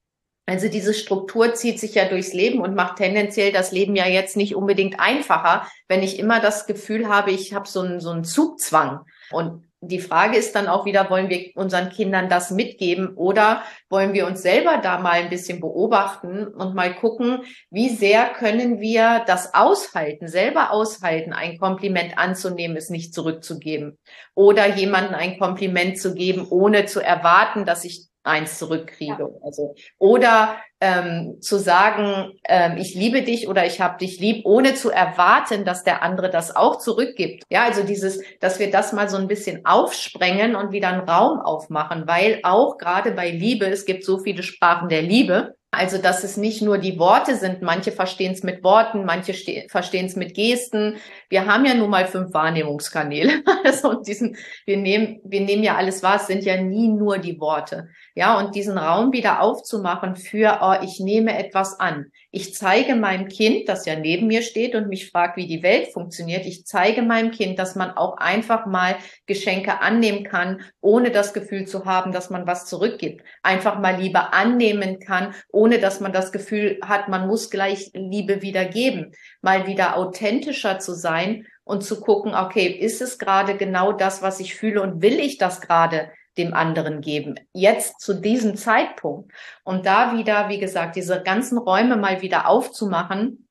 Also 0.48 0.68
diese 0.68 0.94
Struktur 0.94 1.52
zieht 1.52 1.78
sich 1.78 1.94
ja 1.94 2.08
durchs 2.08 2.32
Leben 2.32 2.60
und 2.60 2.74
macht 2.74 2.96
tendenziell 2.96 3.52
das 3.52 3.70
Leben 3.70 3.94
ja 3.94 4.06
jetzt 4.06 4.34
nicht 4.34 4.56
unbedingt 4.56 4.98
einfacher, 4.98 5.68
wenn 5.88 6.02
ich 6.02 6.18
immer 6.18 6.40
das 6.40 6.66
Gefühl 6.66 7.06
habe, 7.06 7.32
ich 7.32 7.52
habe 7.52 7.68
so 7.68 7.80
einen, 7.80 8.00
so 8.00 8.08
einen 8.08 8.24
Zugzwang. 8.24 9.00
Und 9.30 9.68
die 9.82 10.00
Frage 10.00 10.38
ist 10.38 10.54
dann 10.54 10.66
auch 10.66 10.86
wieder, 10.86 11.10
wollen 11.10 11.28
wir 11.28 11.50
unseren 11.54 11.90
Kindern 11.90 12.30
das 12.30 12.50
mitgeben 12.50 13.14
oder 13.14 13.62
wollen 13.90 14.14
wir 14.14 14.26
uns 14.26 14.40
selber 14.40 14.78
da 14.82 14.98
mal 14.98 15.20
ein 15.20 15.28
bisschen 15.28 15.60
beobachten 15.60 16.46
und 16.46 16.74
mal 16.74 16.94
gucken, 16.94 17.42
wie 17.68 17.90
sehr 17.90 18.30
können 18.30 18.80
wir 18.80 19.22
das 19.26 19.52
aushalten, 19.52 20.28
selber 20.28 20.72
aushalten, 20.72 21.34
ein 21.34 21.58
Kompliment 21.58 22.16
anzunehmen, 22.16 22.78
es 22.78 22.88
nicht 22.88 23.12
zurückzugeben 23.12 23.98
oder 24.34 24.76
jemanden 24.76 25.14
ein 25.14 25.38
Kompliment 25.38 26.00
zu 26.00 26.14
geben, 26.14 26.46
ohne 26.48 26.86
zu 26.86 27.00
erwarten, 27.00 27.66
dass 27.66 27.84
ich 27.84 28.08
eins 28.28 28.58
zurückkriege. 28.58 29.16
Ja. 29.18 29.28
Also, 29.42 29.74
oder 29.98 30.56
ähm, 30.80 31.38
zu 31.40 31.58
sagen, 31.58 32.38
ähm, 32.44 32.76
ich 32.76 32.94
liebe 32.94 33.22
dich 33.22 33.48
oder 33.48 33.66
ich 33.66 33.80
habe 33.80 33.98
dich 33.98 34.20
lieb, 34.20 34.42
ohne 34.44 34.74
zu 34.74 34.90
erwarten, 34.90 35.64
dass 35.64 35.82
der 35.82 36.02
andere 36.02 36.30
das 36.30 36.54
auch 36.54 36.78
zurückgibt. 36.78 37.42
Ja, 37.50 37.64
also 37.64 37.82
dieses, 37.82 38.22
dass 38.40 38.60
wir 38.60 38.70
das 38.70 38.92
mal 38.92 39.08
so 39.08 39.16
ein 39.16 39.26
bisschen 39.26 39.64
aufsprengen 39.66 40.54
und 40.54 40.70
wieder 40.70 40.88
einen 40.88 41.08
Raum 41.08 41.40
aufmachen, 41.40 42.06
weil 42.06 42.40
auch 42.44 42.78
gerade 42.78 43.10
bei 43.12 43.30
Liebe, 43.30 43.66
es 43.66 43.86
gibt 43.86 44.04
so 44.04 44.18
viele 44.18 44.42
Sprachen 44.42 44.88
der 44.88 45.02
Liebe, 45.02 45.56
also, 45.70 45.98
dass 45.98 46.24
es 46.24 46.38
nicht 46.38 46.62
nur 46.62 46.78
die 46.78 46.98
Worte 46.98 47.36
sind. 47.36 47.60
Manche 47.60 47.92
verstehen 47.92 48.32
es 48.32 48.42
mit 48.42 48.64
Worten, 48.64 49.04
manche 49.04 49.34
verstehen 49.68 50.06
es 50.06 50.16
mit 50.16 50.34
Gesten. 50.34 50.96
Wir 51.28 51.44
haben 51.44 51.66
ja 51.66 51.74
nun 51.74 51.90
mal 51.90 52.06
fünf 52.06 52.32
Wahrnehmungskanäle. 52.32 53.42
Also, 53.64 53.90
und 53.90 54.06
diesen, 54.06 54.36
wir 54.64 54.78
nehmen, 54.78 55.20
wir 55.24 55.42
nehmen 55.42 55.62
ja 55.62 55.76
alles 55.76 56.02
wahr. 56.02 56.16
Es 56.16 56.26
sind 56.26 56.42
ja 56.44 56.56
nie 56.62 56.88
nur 56.88 57.18
die 57.18 57.38
Worte. 57.38 57.88
Ja, 58.18 58.36
und 58.36 58.56
diesen 58.56 58.78
Raum 58.78 59.12
wieder 59.12 59.40
aufzumachen 59.40 60.16
für, 60.16 60.58
oh, 60.60 60.74
ich 60.82 60.98
nehme 60.98 61.38
etwas 61.38 61.78
an. 61.78 62.10
Ich 62.32 62.52
zeige 62.52 62.96
meinem 62.96 63.28
Kind, 63.28 63.68
das 63.68 63.86
ja 63.86 63.94
neben 63.94 64.26
mir 64.26 64.42
steht 64.42 64.74
und 64.74 64.88
mich 64.88 65.08
fragt, 65.08 65.36
wie 65.36 65.46
die 65.46 65.62
Welt 65.62 65.92
funktioniert. 65.92 66.44
Ich 66.44 66.66
zeige 66.66 67.02
meinem 67.02 67.30
Kind, 67.30 67.60
dass 67.60 67.76
man 67.76 67.92
auch 67.92 68.16
einfach 68.16 68.66
mal 68.66 68.96
Geschenke 69.26 69.80
annehmen 69.82 70.24
kann, 70.24 70.62
ohne 70.80 71.12
das 71.12 71.32
Gefühl 71.32 71.68
zu 71.68 71.84
haben, 71.84 72.10
dass 72.10 72.28
man 72.28 72.44
was 72.48 72.66
zurückgibt. 72.66 73.22
Einfach 73.44 73.78
mal 73.78 74.00
Liebe 74.00 74.32
annehmen 74.32 74.98
kann, 74.98 75.32
ohne 75.52 75.78
dass 75.78 76.00
man 76.00 76.12
das 76.12 76.32
Gefühl 76.32 76.80
hat, 76.82 77.08
man 77.08 77.28
muss 77.28 77.50
gleich 77.50 77.92
Liebe 77.94 78.42
wieder 78.42 78.64
geben. 78.64 79.12
Mal 79.42 79.68
wieder 79.68 79.96
authentischer 79.96 80.80
zu 80.80 80.92
sein 80.94 81.46
und 81.62 81.84
zu 81.84 82.00
gucken, 82.00 82.34
okay, 82.34 82.66
ist 82.66 83.00
es 83.00 83.20
gerade 83.20 83.56
genau 83.56 83.92
das, 83.92 84.22
was 84.22 84.40
ich 84.40 84.56
fühle 84.56 84.82
und 84.82 85.02
will 85.02 85.20
ich 85.20 85.38
das 85.38 85.60
gerade 85.60 86.10
dem 86.38 86.54
anderen 86.54 87.00
geben? 87.00 87.34
Jetzt 87.52 88.00
zu 88.00 88.14
diesem 88.14 88.56
Zeitpunkt. 88.56 89.32
Und 89.64 89.84
da 89.84 90.16
wieder, 90.16 90.48
wie 90.48 90.58
gesagt, 90.58 90.96
diese 90.96 91.22
ganzen 91.22 91.58
Räume 91.58 91.96
mal 91.96 92.22
wieder 92.22 92.48
aufzumachen, 92.48 93.48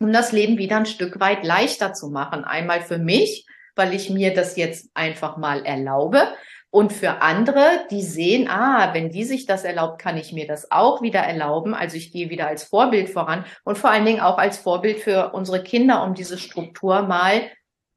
um 0.00 0.12
das 0.12 0.32
Leben 0.32 0.58
wieder 0.58 0.76
ein 0.76 0.86
Stück 0.86 1.20
weit 1.20 1.44
leichter 1.44 1.92
zu 1.92 2.08
machen. 2.08 2.44
Einmal 2.44 2.80
für 2.80 2.98
mich, 2.98 3.46
weil 3.74 3.92
ich 3.92 4.10
mir 4.10 4.32
das 4.32 4.56
jetzt 4.56 4.90
einfach 4.94 5.36
mal 5.36 5.66
erlaube. 5.66 6.22
Und 6.70 6.92
für 6.92 7.22
andere, 7.22 7.86
die 7.90 8.02
sehen, 8.02 8.46
ah, 8.48 8.92
wenn 8.92 9.10
die 9.10 9.24
sich 9.24 9.46
das 9.46 9.64
erlaubt, 9.64 10.00
kann 10.00 10.18
ich 10.18 10.32
mir 10.32 10.46
das 10.46 10.70
auch 10.70 11.00
wieder 11.00 11.20
erlauben. 11.20 11.74
Also 11.74 11.96
ich 11.96 12.12
gehe 12.12 12.28
wieder 12.28 12.46
als 12.46 12.64
Vorbild 12.64 13.08
voran 13.08 13.46
und 13.64 13.78
vor 13.78 13.90
allen 13.90 14.04
Dingen 14.04 14.20
auch 14.20 14.36
als 14.36 14.58
Vorbild 14.58 14.98
für 14.98 15.32
unsere 15.32 15.62
Kinder, 15.62 16.04
um 16.04 16.14
diese 16.14 16.36
Struktur 16.36 17.02
mal 17.02 17.50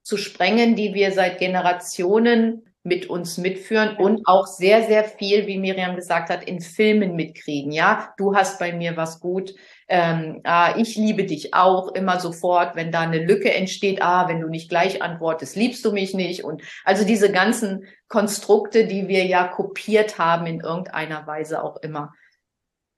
zu 0.03 0.15
sprengen, 0.17 0.75
die 0.75 0.93
wir 0.93 1.12
seit 1.12 1.38
Generationen 1.38 2.70
mit 2.83 3.07
uns 3.07 3.38
mitführen 3.38 3.95
und 3.97 4.21
auch 4.25 4.47
sehr, 4.47 4.83
sehr 4.83 5.03
viel, 5.03 5.45
wie 5.45 5.59
Miriam 5.59 5.95
gesagt 5.95 6.29
hat, 6.29 6.43
in 6.43 6.61
Filmen 6.61 7.15
mitkriegen. 7.15 7.71
Ja, 7.71 8.13
du 8.17 8.35
hast 8.35 8.57
bei 8.57 8.73
mir 8.73 8.97
was 8.97 9.19
gut. 9.19 9.53
Ähm, 9.88 10.41
ah, 10.43 10.73
ich 10.77 10.95
liebe 10.95 11.25
dich 11.25 11.53
auch 11.53 11.89
immer 11.93 12.19
sofort, 12.19 12.75
wenn 12.75 12.91
da 12.91 13.01
eine 13.01 13.23
Lücke 13.23 13.53
entsteht. 13.53 14.01
Ah, 14.01 14.27
wenn 14.27 14.41
du 14.41 14.47
nicht 14.47 14.69
gleich 14.69 15.01
antwortest, 15.03 15.55
liebst 15.55 15.85
du 15.85 15.91
mich 15.91 16.15
nicht. 16.15 16.43
Und 16.43 16.63
also 16.83 17.05
diese 17.05 17.31
ganzen 17.31 17.85
Konstrukte, 18.07 18.88
die 18.88 19.07
wir 19.07 19.25
ja 19.25 19.47
kopiert 19.47 20.17
haben 20.17 20.47
in 20.47 20.61
irgendeiner 20.61 21.27
Weise 21.27 21.63
auch 21.63 21.77
immer. 21.77 22.13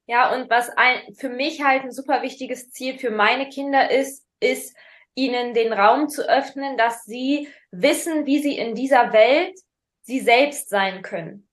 Ja, 0.06 0.34
und 0.34 0.50
was 0.50 0.70
ein, 0.70 1.14
für 1.16 1.30
mich 1.30 1.64
halt 1.64 1.84
ein 1.84 1.92
super 1.92 2.22
wichtiges 2.22 2.72
Ziel 2.72 2.98
für 2.98 3.12
meine 3.12 3.50
Kinder 3.50 3.92
ist, 3.92 4.26
ist, 4.40 4.76
ihnen 5.16 5.54
den 5.54 5.74
Raum 5.74 6.10
zu 6.10 6.28
öffnen, 6.28 6.78
dass 6.78 7.04
sie 7.04 7.48
wissen, 7.72 8.26
wie 8.26 8.40
sie 8.40 8.58
in 8.58 8.76
dieser 8.76 9.14
Welt 9.14 9.54
sie 10.04 10.20
selbst 10.20 10.70
sein 10.70 11.02
können. 11.02 11.48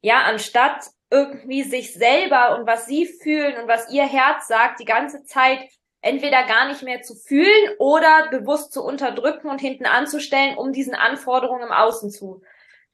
Ja, 0.00 0.22
anstatt 0.22 0.86
irgendwie 1.10 1.62
sich 1.62 1.92
selber 1.92 2.56
und 2.56 2.66
was 2.66 2.86
sie 2.86 3.06
fühlen 3.06 3.56
und 3.58 3.68
was 3.68 3.92
ihr 3.92 4.04
Herz 4.04 4.48
sagt, 4.48 4.80
die 4.80 4.84
ganze 4.84 5.24
Zeit 5.24 5.60
entweder 6.00 6.44
gar 6.44 6.66
nicht 6.68 6.82
mehr 6.82 7.02
zu 7.02 7.14
fühlen 7.14 7.76
oder 7.78 8.28
bewusst 8.30 8.72
zu 8.72 8.82
unterdrücken 8.82 9.48
und 9.48 9.60
hinten 9.60 9.86
anzustellen, 9.86 10.56
um 10.56 10.72
diesen 10.72 10.94
Anforderungen 10.94 11.64
im 11.64 11.72
Außen 11.72 12.10
zu 12.10 12.42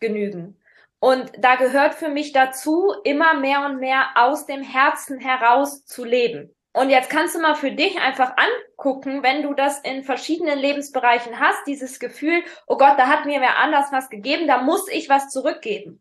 genügen. 0.01 0.61
Und 1.01 1.31
da 1.39 1.55
gehört 1.55 1.95
für 1.95 2.09
mich 2.09 2.33
dazu, 2.33 2.93
immer 3.05 3.35
mehr 3.35 3.65
und 3.65 3.79
mehr 3.79 4.11
aus 4.17 4.47
dem 4.47 4.63
Herzen 4.63 5.19
heraus 5.21 5.85
zu 5.85 6.05
leben. 6.05 6.55
Und 6.79 6.91
jetzt 6.91 7.11
kannst 7.11 7.35
du 7.35 7.41
mal 7.41 7.57
für 7.57 7.73
dich 7.73 7.99
einfach 7.99 8.37
angucken, 8.37 9.25
wenn 9.25 9.43
du 9.43 9.53
das 9.53 9.81
in 9.81 10.05
verschiedenen 10.05 10.61
Lebensbereichen 10.61 11.41
hast, 11.41 11.67
dieses 11.67 11.99
Gefühl, 11.99 12.45
oh 12.69 12.77
Gott, 12.77 12.97
da 12.97 13.09
hat 13.09 13.27
mir 13.27 13.41
wer 13.41 13.59
anders 13.59 13.91
was 13.91 14.09
gegeben, 14.09 14.47
da 14.47 14.63
muss 14.63 14.87
ich 14.87 15.09
was 15.09 15.29
zurückgeben. 15.29 16.01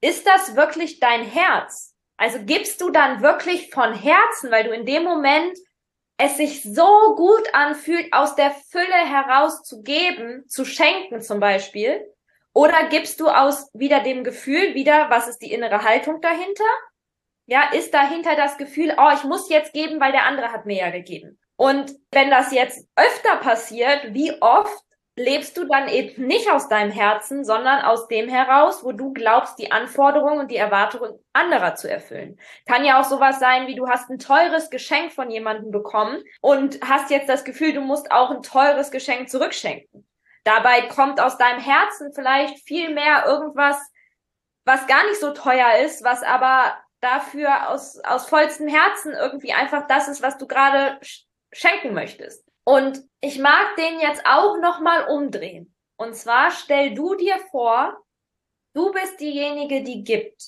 Ist 0.00 0.24
das 0.24 0.54
wirklich 0.54 1.00
dein 1.00 1.24
Herz? 1.24 1.96
Also 2.16 2.38
gibst 2.44 2.80
du 2.80 2.90
dann 2.90 3.20
wirklich 3.20 3.72
von 3.72 3.94
Herzen, 3.94 4.52
weil 4.52 4.62
du 4.62 4.70
in 4.70 4.86
dem 4.86 5.02
Moment 5.02 5.58
es 6.18 6.36
sich 6.36 6.62
so 6.62 7.16
gut 7.16 7.52
anfühlt, 7.52 8.12
aus 8.12 8.36
der 8.36 8.52
Fülle 8.52 8.86
heraus 9.04 9.64
zu 9.64 9.82
geben, 9.82 10.44
zu 10.46 10.64
schenken 10.64 11.20
zum 11.20 11.40
Beispiel? 11.40 12.00
Oder 12.52 12.86
gibst 12.90 13.18
du 13.18 13.26
aus 13.26 13.70
wieder 13.74 13.98
dem 13.98 14.22
Gefühl, 14.22 14.76
wieder, 14.76 15.10
was 15.10 15.26
ist 15.26 15.38
die 15.38 15.52
innere 15.52 15.82
Haltung 15.82 16.20
dahinter? 16.20 16.62
Ja, 17.46 17.70
ist 17.72 17.92
dahinter 17.92 18.36
das 18.36 18.56
Gefühl, 18.56 18.94
oh, 18.96 19.10
ich 19.14 19.24
muss 19.24 19.48
jetzt 19.48 19.72
geben, 19.72 20.00
weil 20.00 20.12
der 20.12 20.26
andere 20.26 20.52
hat 20.52 20.66
mir 20.66 20.76
ja 20.76 20.90
gegeben. 20.90 21.38
Und 21.56 21.92
wenn 22.10 22.30
das 22.30 22.52
jetzt 22.52 22.88
öfter 22.96 23.36
passiert, 23.36 24.14
wie 24.14 24.32
oft 24.40 24.82
lebst 25.16 25.56
du 25.58 25.64
dann 25.64 25.88
eben 25.88 26.26
nicht 26.26 26.50
aus 26.50 26.68
deinem 26.68 26.90
Herzen, 26.90 27.44
sondern 27.44 27.82
aus 27.82 28.08
dem 28.08 28.28
heraus, 28.28 28.82
wo 28.82 28.92
du 28.92 29.12
glaubst, 29.12 29.58
die 29.58 29.70
Anforderungen 29.70 30.40
und 30.40 30.50
die 30.50 30.56
Erwartungen 30.56 31.18
anderer 31.34 31.74
zu 31.74 31.90
erfüllen. 31.90 32.38
Kann 32.66 32.84
ja 32.84 32.98
auch 32.98 33.04
sowas 33.04 33.38
sein, 33.38 33.66
wie 33.66 33.74
du 33.74 33.88
hast 33.88 34.08
ein 34.08 34.18
teures 34.18 34.70
Geschenk 34.70 35.12
von 35.12 35.30
jemandem 35.30 35.70
bekommen 35.70 36.22
und 36.40 36.80
hast 36.82 37.10
jetzt 37.10 37.28
das 37.28 37.44
Gefühl, 37.44 37.74
du 37.74 37.82
musst 37.82 38.10
auch 38.10 38.30
ein 38.30 38.42
teures 38.42 38.90
Geschenk 38.90 39.28
zurückschenken. 39.28 40.06
Dabei 40.44 40.82
kommt 40.88 41.20
aus 41.20 41.36
deinem 41.36 41.60
Herzen 41.60 42.12
vielleicht 42.14 42.66
viel 42.66 42.92
mehr 42.92 43.24
irgendwas, 43.26 43.78
was 44.64 44.86
gar 44.86 45.04
nicht 45.06 45.20
so 45.20 45.32
teuer 45.32 45.76
ist, 45.84 46.02
was 46.04 46.22
aber 46.22 46.72
dafür 47.02 47.68
aus, 47.68 47.98
aus 48.00 48.28
vollstem 48.28 48.68
Herzen 48.68 49.12
irgendwie 49.12 49.52
einfach 49.52 49.86
das 49.86 50.08
ist, 50.08 50.22
was 50.22 50.38
du 50.38 50.46
gerade 50.46 50.98
schenken 51.52 51.92
möchtest. 51.92 52.44
Und 52.64 53.02
ich 53.20 53.38
mag 53.38 53.76
den 53.76 54.00
jetzt 54.00 54.24
auch 54.24 54.58
nochmal 54.58 55.08
umdrehen. 55.08 55.74
Und 55.96 56.14
zwar 56.14 56.50
stell 56.52 56.94
du 56.94 57.14
dir 57.16 57.38
vor, 57.50 57.96
du 58.74 58.92
bist 58.92 59.20
diejenige, 59.20 59.82
die 59.82 60.04
gibt. 60.04 60.42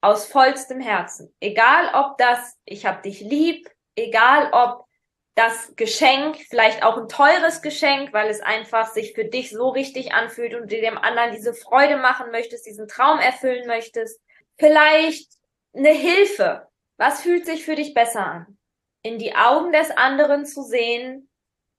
Aus 0.00 0.26
vollstem 0.26 0.80
Herzen. 0.80 1.34
Egal 1.40 1.92
ob 1.94 2.18
das, 2.18 2.56
ich 2.64 2.86
hab 2.86 3.02
dich 3.02 3.20
lieb, 3.20 3.68
egal 3.96 4.50
ob 4.52 4.86
das 5.34 5.74
Geschenk, 5.76 6.36
vielleicht 6.48 6.82
auch 6.82 6.96
ein 6.96 7.08
teures 7.08 7.62
Geschenk, 7.62 8.12
weil 8.12 8.28
es 8.28 8.40
einfach 8.40 8.88
sich 8.88 9.12
für 9.12 9.24
dich 9.24 9.50
so 9.50 9.68
richtig 9.68 10.12
anfühlt 10.12 10.54
und 10.54 10.70
du 10.70 10.80
dem 10.80 10.98
anderen 10.98 11.32
diese 11.32 11.52
Freude 11.52 11.96
machen 11.96 12.30
möchtest, 12.30 12.66
diesen 12.66 12.88
Traum 12.88 13.18
erfüllen 13.18 13.66
möchtest. 13.66 14.20
Vielleicht 14.56 15.37
eine 15.74 15.90
Hilfe. 15.90 16.68
Was 16.96 17.22
fühlt 17.22 17.46
sich 17.46 17.64
für 17.64 17.74
dich 17.74 17.94
besser 17.94 18.24
an? 18.24 18.58
In 19.02 19.18
die 19.18 19.34
Augen 19.34 19.72
des 19.72 19.90
anderen 19.90 20.44
zu 20.46 20.62
sehen, 20.62 21.28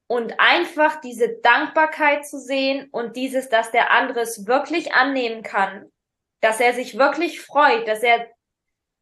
und 0.10 0.40
einfach 0.40 1.00
diese 1.02 1.38
Dankbarkeit 1.44 2.28
zu 2.28 2.40
sehen 2.40 2.90
und 2.92 3.16
dieses, 3.16 3.48
dass 3.48 3.70
der 3.70 3.92
andere 3.92 4.22
es 4.22 4.48
wirklich 4.48 4.96
annehmen 4.96 5.44
kann, 5.44 5.92
dass 6.42 6.60
er 6.60 6.74
sich 6.74 6.98
wirklich 6.98 7.42
freut, 7.42 7.88
dass 7.88 8.02
er 8.02 8.26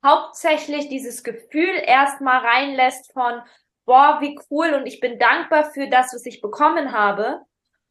hauptsächlich 0.06 0.90
dieses 0.90 1.24
Gefühl 1.24 1.82
erstmal 1.86 2.46
reinlässt 2.46 3.14
von, 3.14 3.42
boah, 3.86 4.18
wie 4.20 4.38
cool 4.52 4.74
und 4.74 4.86
ich 4.86 5.00
bin 5.00 5.18
dankbar 5.18 5.72
für 5.72 5.88
das, 5.88 6.14
was 6.14 6.26
ich 6.26 6.42
bekommen 6.42 6.92
habe. 6.92 7.40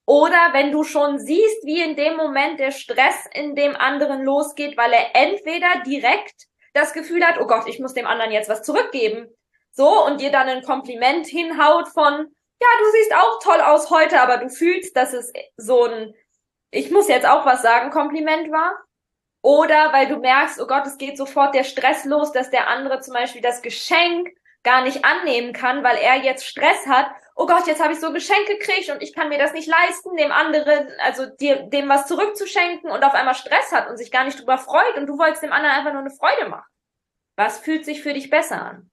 Oder 0.04 0.52
wenn 0.52 0.70
du 0.70 0.84
schon 0.84 1.18
siehst, 1.18 1.64
wie 1.64 1.80
in 1.80 1.96
dem 1.96 2.16
Moment 2.16 2.60
der 2.60 2.70
Stress 2.70 3.24
in 3.32 3.56
dem 3.56 3.74
anderen 3.76 4.24
losgeht, 4.24 4.76
weil 4.76 4.92
er 4.92 5.16
entweder 5.16 5.82
direkt 5.86 6.48
das 6.76 6.92
Gefühl 6.92 7.24
hat, 7.24 7.40
oh 7.40 7.46
Gott, 7.46 7.66
ich 7.66 7.80
muss 7.80 7.94
dem 7.94 8.06
anderen 8.06 8.30
jetzt 8.30 8.48
was 8.48 8.62
zurückgeben. 8.62 9.28
So, 9.72 10.06
und 10.06 10.20
dir 10.20 10.30
dann 10.30 10.48
ein 10.48 10.62
Kompliment 10.62 11.26
hinhaut 11.26 11.88
von, 11.88 12.12
ja, 12.12 12.68
du 12.78 12.90
siehst 12.92 13.14
auch 13.14 13.42
toll 13.42 13.60
aus 13.60 13.90
heute, 13.90 14.20
aber 14.20 14.38
du 14.38 14.48
fühlst, 14.48 14.96
dass 14.96 15.12
es 15.12 15.32
so 15.56 15.84
ein, 15.84 16.14
ich 16.70 16.90
muss 16.90 17.08
jetzt 17.08 17.26
auch 17.26 17.44
was 17.44 17.62
sagen, 17.62 17.90
Kompliment 17.90 18.50
war. 18.50 18.74
Oder 19.42 19.92
weil 19.92 20.08
du 20.08 20.16
merkst, 20.16 20.60
oh 20.60 20.66
Gott, 20.66 20.86
es 20.86 20.98
geht 20.98 21.16
sofort 21.16 21.54
der 21.54 21.64
Stress 21.64 22.04
los, 22.04 22.32
dass 22.32 22.50
der 22.50 22.68
andere 22.68 23.00
zum 23.00 23.14
Beispiel 23.14 23.42
das 23.42 23.62
Geschenk 23.62 24.28
gar 24.66 24.82
nicht 24.82 25.04
annehmen 25.04 25.52
kann, 25.52 25.84
weil 25.84 25.96
er 25.96 26.16
jetzt 26.16 26.44
Stress 26.44 26.86
hat. 26.86 27.06
Oh 27.36 27.46
Gott, 27.46 27.66
jetzt 27.68 27.82
habe 27.82 27.92
ich 27.92 28.00
so 28.00 28.12
Geschenk 28.12 28.46
gekriegt 28.46 28.90
und 28.90 29.00
ich 29.00 29.14
kann 29.14 29.28
mir 29.28 29.38
das 29.38 29.52
nicht 29.52 29.68
leisten, 29.68 30.16
dem 30.16 30.32
anderen, 30.32 30.88
also 31.04 31.26
dir, 31.26 31.62
dem 31.68 31.88
was 31.88 32.08
zurückzuschenken 32.08 32.90
und 32.90 33.04
auf 33.04 33.14
einmal 33.14 33.34
Stress 33.34 33.70
hat 33.72 33.88
und 33.88 33.96
sich 33.96 34.10
gar 34.10 34.24
nicht 34.24 34.40
drüber 34.40 34.58
freut 34.58 34.96
und 34.96 35.06
du 35.06 35.18
wolltest 35.18 35.44
dem 35.44 35.52
anderen 35.52 35.76
einfach 35.76 35.92
nur 35.92 36.00
eine 36.00 36.10
Freude 36.10 36.48
machen. 36.48 36.68
Was 37.36 37.60
fühlt 37.60 37.84
sich 37.84 38.02
für 38.02 38.12
dich 38.12 38.28
besser 38.28 38.60
an? 38.60 38.90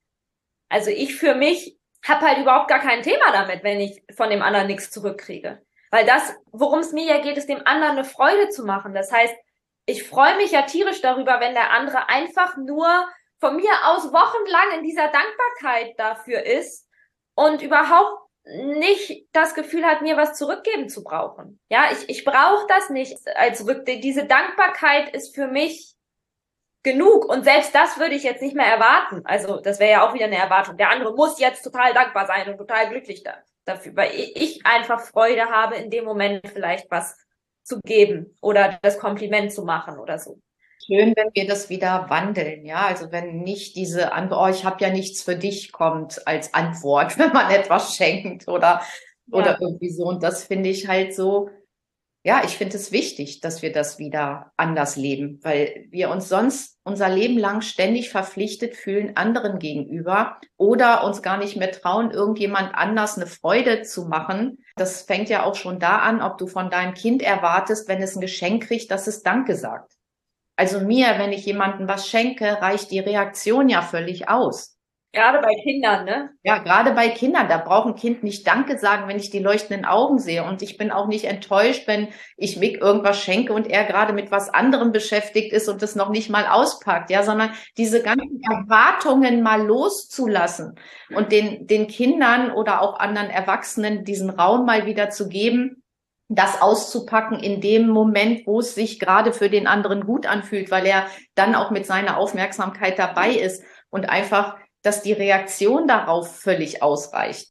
Also 0.70 0.92
ich 0.92 1.16
für 1.16 1.34
mich 1.34 1.78
habe 2.06 2.28
halt 2.28 2.38
überhaupt 2.38 2.68
gar 2.68 2.80
kein 2.80 3.02
Thema 3.02 3.32
damit, 3.32 3.64
wenn 3.64 3.82
ich 3.82 4.04
von 4.16 4.30
dem 4.30 4.44
anderen 4.44 4.68
nichts 4.68 4.92
zurückkriege. 4.92 5.64
Weil 5.90 6.06
das, 6.06 6.36
worum 6.52 6.80
es 6.80 6.92
mir 6.92 7.06
ja 7.06 7.20
geht, 7.20 7.38
ist 7.38 7.50
dem 7.50 7.66
anderen 7.66 7.98
eine 7.98 8.06
Freude 8.06 8.50
zu 8.50 8.64
machen. 8.64 8.94
Das 8.94 9.12
heißt, 9.12 9.36
ich 9.86 10.04
freue 10.04 10.38
mich 10.38 10.52
ja 10.52 10.64
tierisch 10.64 11.02
darüber, 11.02 11.40
wenn 11.40 11.54
der 11.54 11.72
andere 11.72 12.10
einfach 12.10 12.58
nur 12.58 13.08
von 13.44 13.58
mir 13.58 13.74
aus 13.84 14.14
wochenlang 14.14 14.78
in 14.78 14.84
dieser 14.84 15.10
Dankbarkeit 15.10 16.00
dafür 16.00 16.44
ist 16.46 16.88
und 17.36 17.62
überhaupt 17.62 18.22
nicht 18.46 19.28
das 19.34 19.54
Gefühl 19.54 19.86
hat, 19.86 20.02
mir 20.02 20.16
was 20.16 20.38
zurückgeben 20.38 20.88
zu 20.88 21.04
brauchen. 21.04 21.60
Ja, 21.70 21.88
ich, 21.92 22.08
ich 22.08 22.24
brauche 22.24 22.66
das 22.70 22.90
nicht 22.90 23.18
als 23.36 23.68
Rück. 23.68 23.86
Diese 23.86 24.26
Dankbarkeit 24.26 25.14
ist 25.14 25.36
für 25.36 25.48
mich 25.48 25.94
genug. 26.84 27.26
Und 27.26 27.44
selbst 27.44 27.76
das 27.76 28.00
würde 28.00 28.16
ich 28.16 28.24
jetzt 28.24 28.42
nicht 28.42 28.56
mehr 28.56 28.66
erwarten. 28.66 29.26
Also 29.26 29.60
das 29.60 29.80
wäre 29.80 29.92
ja 29.92 30.08
auch 30.08 30.14
wieder 30.14 30.26
eine 30.26 30.38
Erwartung. 30.38 30.78
Der 30.78 30.90
andere 30.90 31.14
muss 31.14 31.38
jetzt 31.38 31.64
total 31.64 31.94
dankbar 31.94 32.28
sein 32.28 32.50
und 32.50 32.58
total 32.58 32.88
glücklich 32.90 33.24
da, 33.24 33.36
dafür, 33.66 33.94
weil 33.98 34.12
ich 34.14 34.66
einfach 34.66 35.02
Freude 35.02 35.50
habe, 35.50 35.76
in 35.76 35.90
dem 35.90 36.06
Moment 36.06 36.48
vielleicht 36.48 36.90
was 36.90 37.18
zu 37.64 37.82
geben 37.84 38.38
oder 38.42 38.80
das 38.82 39.00
Kompliment 39.00 39.52
zu 39.52 39.66
machen 39.66 40.00
oder 40.00 40.18
so. 40.18 40.40
Schön, 40.86 41.14
wenn 41.16 41.30
wir 41.34 41.48
das 41.48 41.70
wieder 41.70 42.10
wandeln, 42.10 42.66
ja. 42.66 42.86
Also 42.88 43.12
wenn 43.12 43.42
nicht 43.42 43.76
diese 43.76 44.12
Antwort, 44.12 44.50
oh, 44.50 44.54
ich 44.54 44.66
habe 44.66 44.84
ja 44.84 44.90
nichts 44.90 45.24
für 45.24 45.36
dich 45.36 45.72
kommt 45.72 46.28
als 46.28 46.54
Antwort, 46.54 47.18
wenn 47.18 47.32
man 47.32 47.52
etwas 47.52 47.96
schenkt 47.96 48.48
oder 48.48 48.82
ja. 49.28 49.38
oder 49.38 49.58
irgendwie 49.62 49.92
so. 49.92 50.06
Und 50.06 50.24
das 50.24 50.44
finde 50.44 50.70
ich 50.70 50.88
halt 50.88 51.14
so 51.16 51.50
ja, 52.26 52.42
ich 52.46 52.58
finde 52.58 52.78
es 52.78 52.94
wichtig, 52.94 53.42
dass 53.42 53.62
wir 53.62 53.74
das 53.74 54.00
wieder 54.00 54.54
anders 54.56 54.96
leben, 54.96 55.40
weil 55.44 55.88
wir 55.90 56.10
uns 56.10 56.30
sonst 56.30 56.80
unser 56.86 57.10
Leben 57.10 57.38
lang 57.38 57.62
ständig 57.62 58.10
verpflichtet 58.10 58.78
fühlen 58.78 59.18
anderen 59.18 59.60
gegenüber 59.60 60.40
oder 60.56 61.04
uns 61.04 61.22
gar 61.22 61.38
nicht 61.38 61.58
mehr 61.58 61.72
trauen, 61.72 62.12
irgendjemand 62.12 62.76
anders 62.76 63.18
eine 63.18 63.28
Freude 63.28 63.82
zu 63.82 64.06
machen. 64.06 64.64
Das 64.78 65.02
fängt 65.02 65.28
ja 65.28 65.44
auch 65.44 65.56
schon 65.56 65.80
da 65.80 65.98
an, 65.98 66.22
ob 66.22 66.38
du 66.38 66.48
von 66.48 66.70
deinem 66.70 66.94
Kind 66.94 67.22
erwartest, 67.22 67.90
wenn 67.90 68.02
es 68.02 68.16
ein 68.16 68.22
Geschenk 68.22 68.68
kriegt, 68.68 68.90
dass 68.90 69.08
es 69.08 69.24
Danke 69.24 69.56
sagt. 69.56 69.93
Also 70.56 70.80
mir, 70.80 71.16
wenn 71.18 71.32
ich 71.32 71.46
jemandem 71.46 71.88
was 71.88 72.08
schenke, 72.08 72.62
reicht 72.62 72.92
die 72.92 73.00
Reaktion 73.00 73.70
ja 73.70 73.82
völlig 73.82 74.30
aus. 74.30 74.74
Gerade 75.16 75.42
bei 75.42 75.54
Kindern, 75.62 76.06
ne? 76.06 76.32
Ja, 76.42 76.58
gerade 76.58 76.92
bei 76.94 77.08
Kindern. 77.10 77.48
Da 77.48 77.60
braucht 77.60 77.88
ein 77.88 77.96
Kind 77.96 78.24
nicht 78.24 78.48
Danke 78.48 78.80
sagen, 78.80 79.08
wenn 79.08 79.18
ich 79.18 79.30
die 79.30 79.38
leuchtenden 79.38 79.86
Augen 79.86 80.18
sehe. 80.18 80.44
Und 80.44 80.64
ich 80.64 80.76
bin 80.76 80.90
auch 80.90 81.08
nicht 81.08 81.26
enttäuscht, 81.26 81.88
wenn 81.88 82.08
ich 82.36 82.58
Mick 82.58 82.82
irgendwas 82.82 83.22
schenke 83.22 83.54
und 83.54 83.68
er 83.68 83.84
gerade 83.84 84.12
mit 84.12 84.32
was 84.32 84.50
anderem 84.50 84.92
beschäftigt 84.92 85.54
ist 85.54 85.70
und 85.70 85.84
das 85.84 85.96
noch 85.96 86.10
nicht 86.10 86.32
mal 86.32 86.48
auspackt. 86.48 87.12
Ja, 87.12 87.22
sondern 87.22 87.52
diese 87.78 88.02
ganzen 88.02 88.42
Erwartungen 88.42 89.44
mal 89.44 89.62
loszulassen 89.62 90.80
und 91.16 91.32
den, 91.32 91.68
den 91.68 91.86
Kindern 91.86 92.52
oder 92.52 92.82
auch 92.82 93.00
anderen 93.00 93.30
Erwachsenen 93.30 94.06
diesen 94.06 94.32
Raum 94.32 94.66
mal 94.66 94.88
wieder 94.88 95.12
zu 95.12 95.30
geben, 95.30 95.83
das 96.36 96.62
auszupacken 96.62 97.40
in 97.40 97.62
dem 97.62 97.88
Moment, 97.88 98.48
wo 98.48 98.60
es 98.60 98.76
sich 98.76 99.00
gerade 99.00 99.34
für 99.34 99.50
den 99.50 99.68
anderen 99.68 100.06
gut 100.06 100.26
anfühlt, 100.26 100.72
weil 100.72 100.86
er 100.86 101.08
dann 101.36 101.56
auch 101.56 101.72
mit 101.72 101.86
seiner 101.86 102.18
Aufmerksamkeit 102.18 102.98
dabei 103.00 103.32
ist 103.32 103.64
und 103.90 104.10
einfach 104.10 104.58
dass 104.84 105.02
die 105.02 105.14
Reaktion 105.14 105.88
darauf 105.88 106.40
völlig 106.40 106.84
ausreicht. 106.84 107.50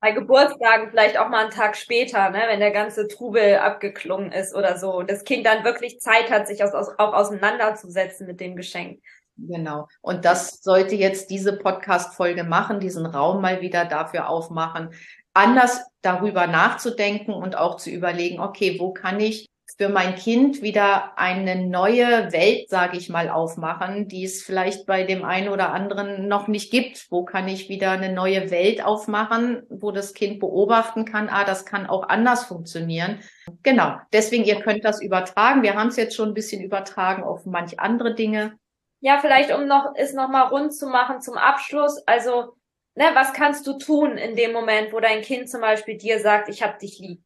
Bei 0.00 0.12
Geburtstagen 0.12 0.90
vielleicht 0.90 1.18
auch 1.18 1.28
mal 1.28 1.42
einen 1.42 1.50
Tag 1.50 1.76
später, 1.76 2.30
ne, 2.30 2.42
wenn 2.46 2.60
der 2.60 2.70
ganze 2.70 3.08
Trubel 3.08 3.56
abgeklungen 3.56 4.30
ist 4.30 4.54
oder 4.54 4.78
so 4.78 4.92
und 4.94 5.10
das 5.10 5.24
Kind 5.24 5.44
dann 5.44 5.64
wirklich 5.64 5.98
Zeit 5.98 6.30
hat, 6.30 6.46
sich 6.46 6.62
aus, 6.62 6.72
aus, 6.72 6.88
auch 6.98 7.14
auseinanderzusetzen 7.14 8.28
mit 8.28 8.38
dem 8.38 8.54
Geschenk. 8.54 9.00
Genau. 9.36 9.88
Und 10.00 10.24
das 10.24 10.62
sollte 10.62 10.94
jetzt 10.94 11.30
diese 11.30 11.56
Podcast-Folge 11.56 12.44
machen, 12.44 12.80
diesen 12.80 13.06
Raum 13.06 13.40
mal 13.40 13.60
wieder 13.60 13.84
dafür 13.84 14.28
aufmachen, 14.28 14.90
anders 15.38 15.82
darüber 16.02 16.46
nachzudenken 16.46 17.32
und 17.32 17.56
auch 17.56 17.76
zu 17.76 17.90
überlegen, 17.90 18.40
okay, 18.40 18.76
wo 18.78 18.92
kann 18.92 19.20
ich 19.20 19.48
für 19.78 19.88
mein 19.88 20.16
Kind 20.16 20.60
wieder 20.60 21.16
eine 21.16 21.54
neue 21.54 22.32
Welt, 22.32 22.68
sage 22.68 22.96
ich 22.96 23.08
mal, 23.08 23.28
aufmachen, 23.28 24.08
die 24.08 24.24
es 24.24 24.42
vielleicht 24.42 24.86
bei 24.86 25.04
dem 25.04 25.24
einen 25.24 25.50
oder 25.50 25.72
anderen 25.72 26.26
noch 26.26 26.48
nicht 26.48 26.72
gibt. 26.72 27.06
Wo 27.10 27.24
kann 27.24 27.46
ich 27.46 27.68
wieder 27.68 27.92
eine 27.92 28.12
neue 28.12 28.50
Welt 28.50 28.84
aufmachen, 28.84 29.62
wo 29.68 29.92
das 29.92 30.14
Kind 30.14 30.40
beobachten 30.40 31.04
kann, 31.04 31.28
ah, 31.28 31.44
das 31.44 31.64
kann 31.64 31.86
auch 31.86 32.08
anders 32.08 32.46
funktionieren. 32.46 33.20
Genau. 33.62 33.96
Deswegen, 34.12 34.44
ihr 34.44 34.60
könnt 34.60 34.84
das 34.84 35.00
übertragen. 35.00 35.62
Wir 35.62 35.74
haben 35.74 35.88
es 35.88 35.96
jetzt 35.96 36.16
schon 36.16 36.30
ein 36.30 36.34
bisschen 36.34 36.60
übertragen 36.60 37.22
auf 37.22 37.46
manch 37.46 37.78
andere 37.78 38.16
Dinge. 38.16 38.58
Ja, 39.00 39.18
vielleicht 39.20 39.54
um 39.54 39.68
noch, 39.68 39.92
es 39.94 40.12
nochmal 40.12 40.48
rund 40.48 40.74
zu 40.74 40.88
machen 40.88 41.20
zum 41.20 41.36
Abschluss. 41.36 42.02
Also, 42.04 42.57
ne, 42.98 43.10
was 43.14 43.32
kannst 43.32 43.64
du 43.66 43.78
tun 43.78 44.18
in 44.18 44.34
dem 44.34 44.52
Moment, 44.52 44.92
wo 44.92 44.98
dein 44.98 45.22
Kind 45.22 45.48
zum 45.48 45.60
Beispiel 45.60 45.96
dir 45.96 46.18
sagt, 46.18 46.48
ich 46.48 46.62
hab 46.62 46.80
dich 46.80 46.98
lieb? 46.98 47.22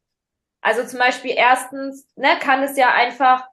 Also 0.61 0.85
zum 0.85 0.99
Beispiel 0.99 1.33
erstens, 1.35 2.07
ne, 2.15 2.37
kann 2.39 2.61
es 2.61 2.77
ja 2.77 2.93
einfach, 2.93 3.47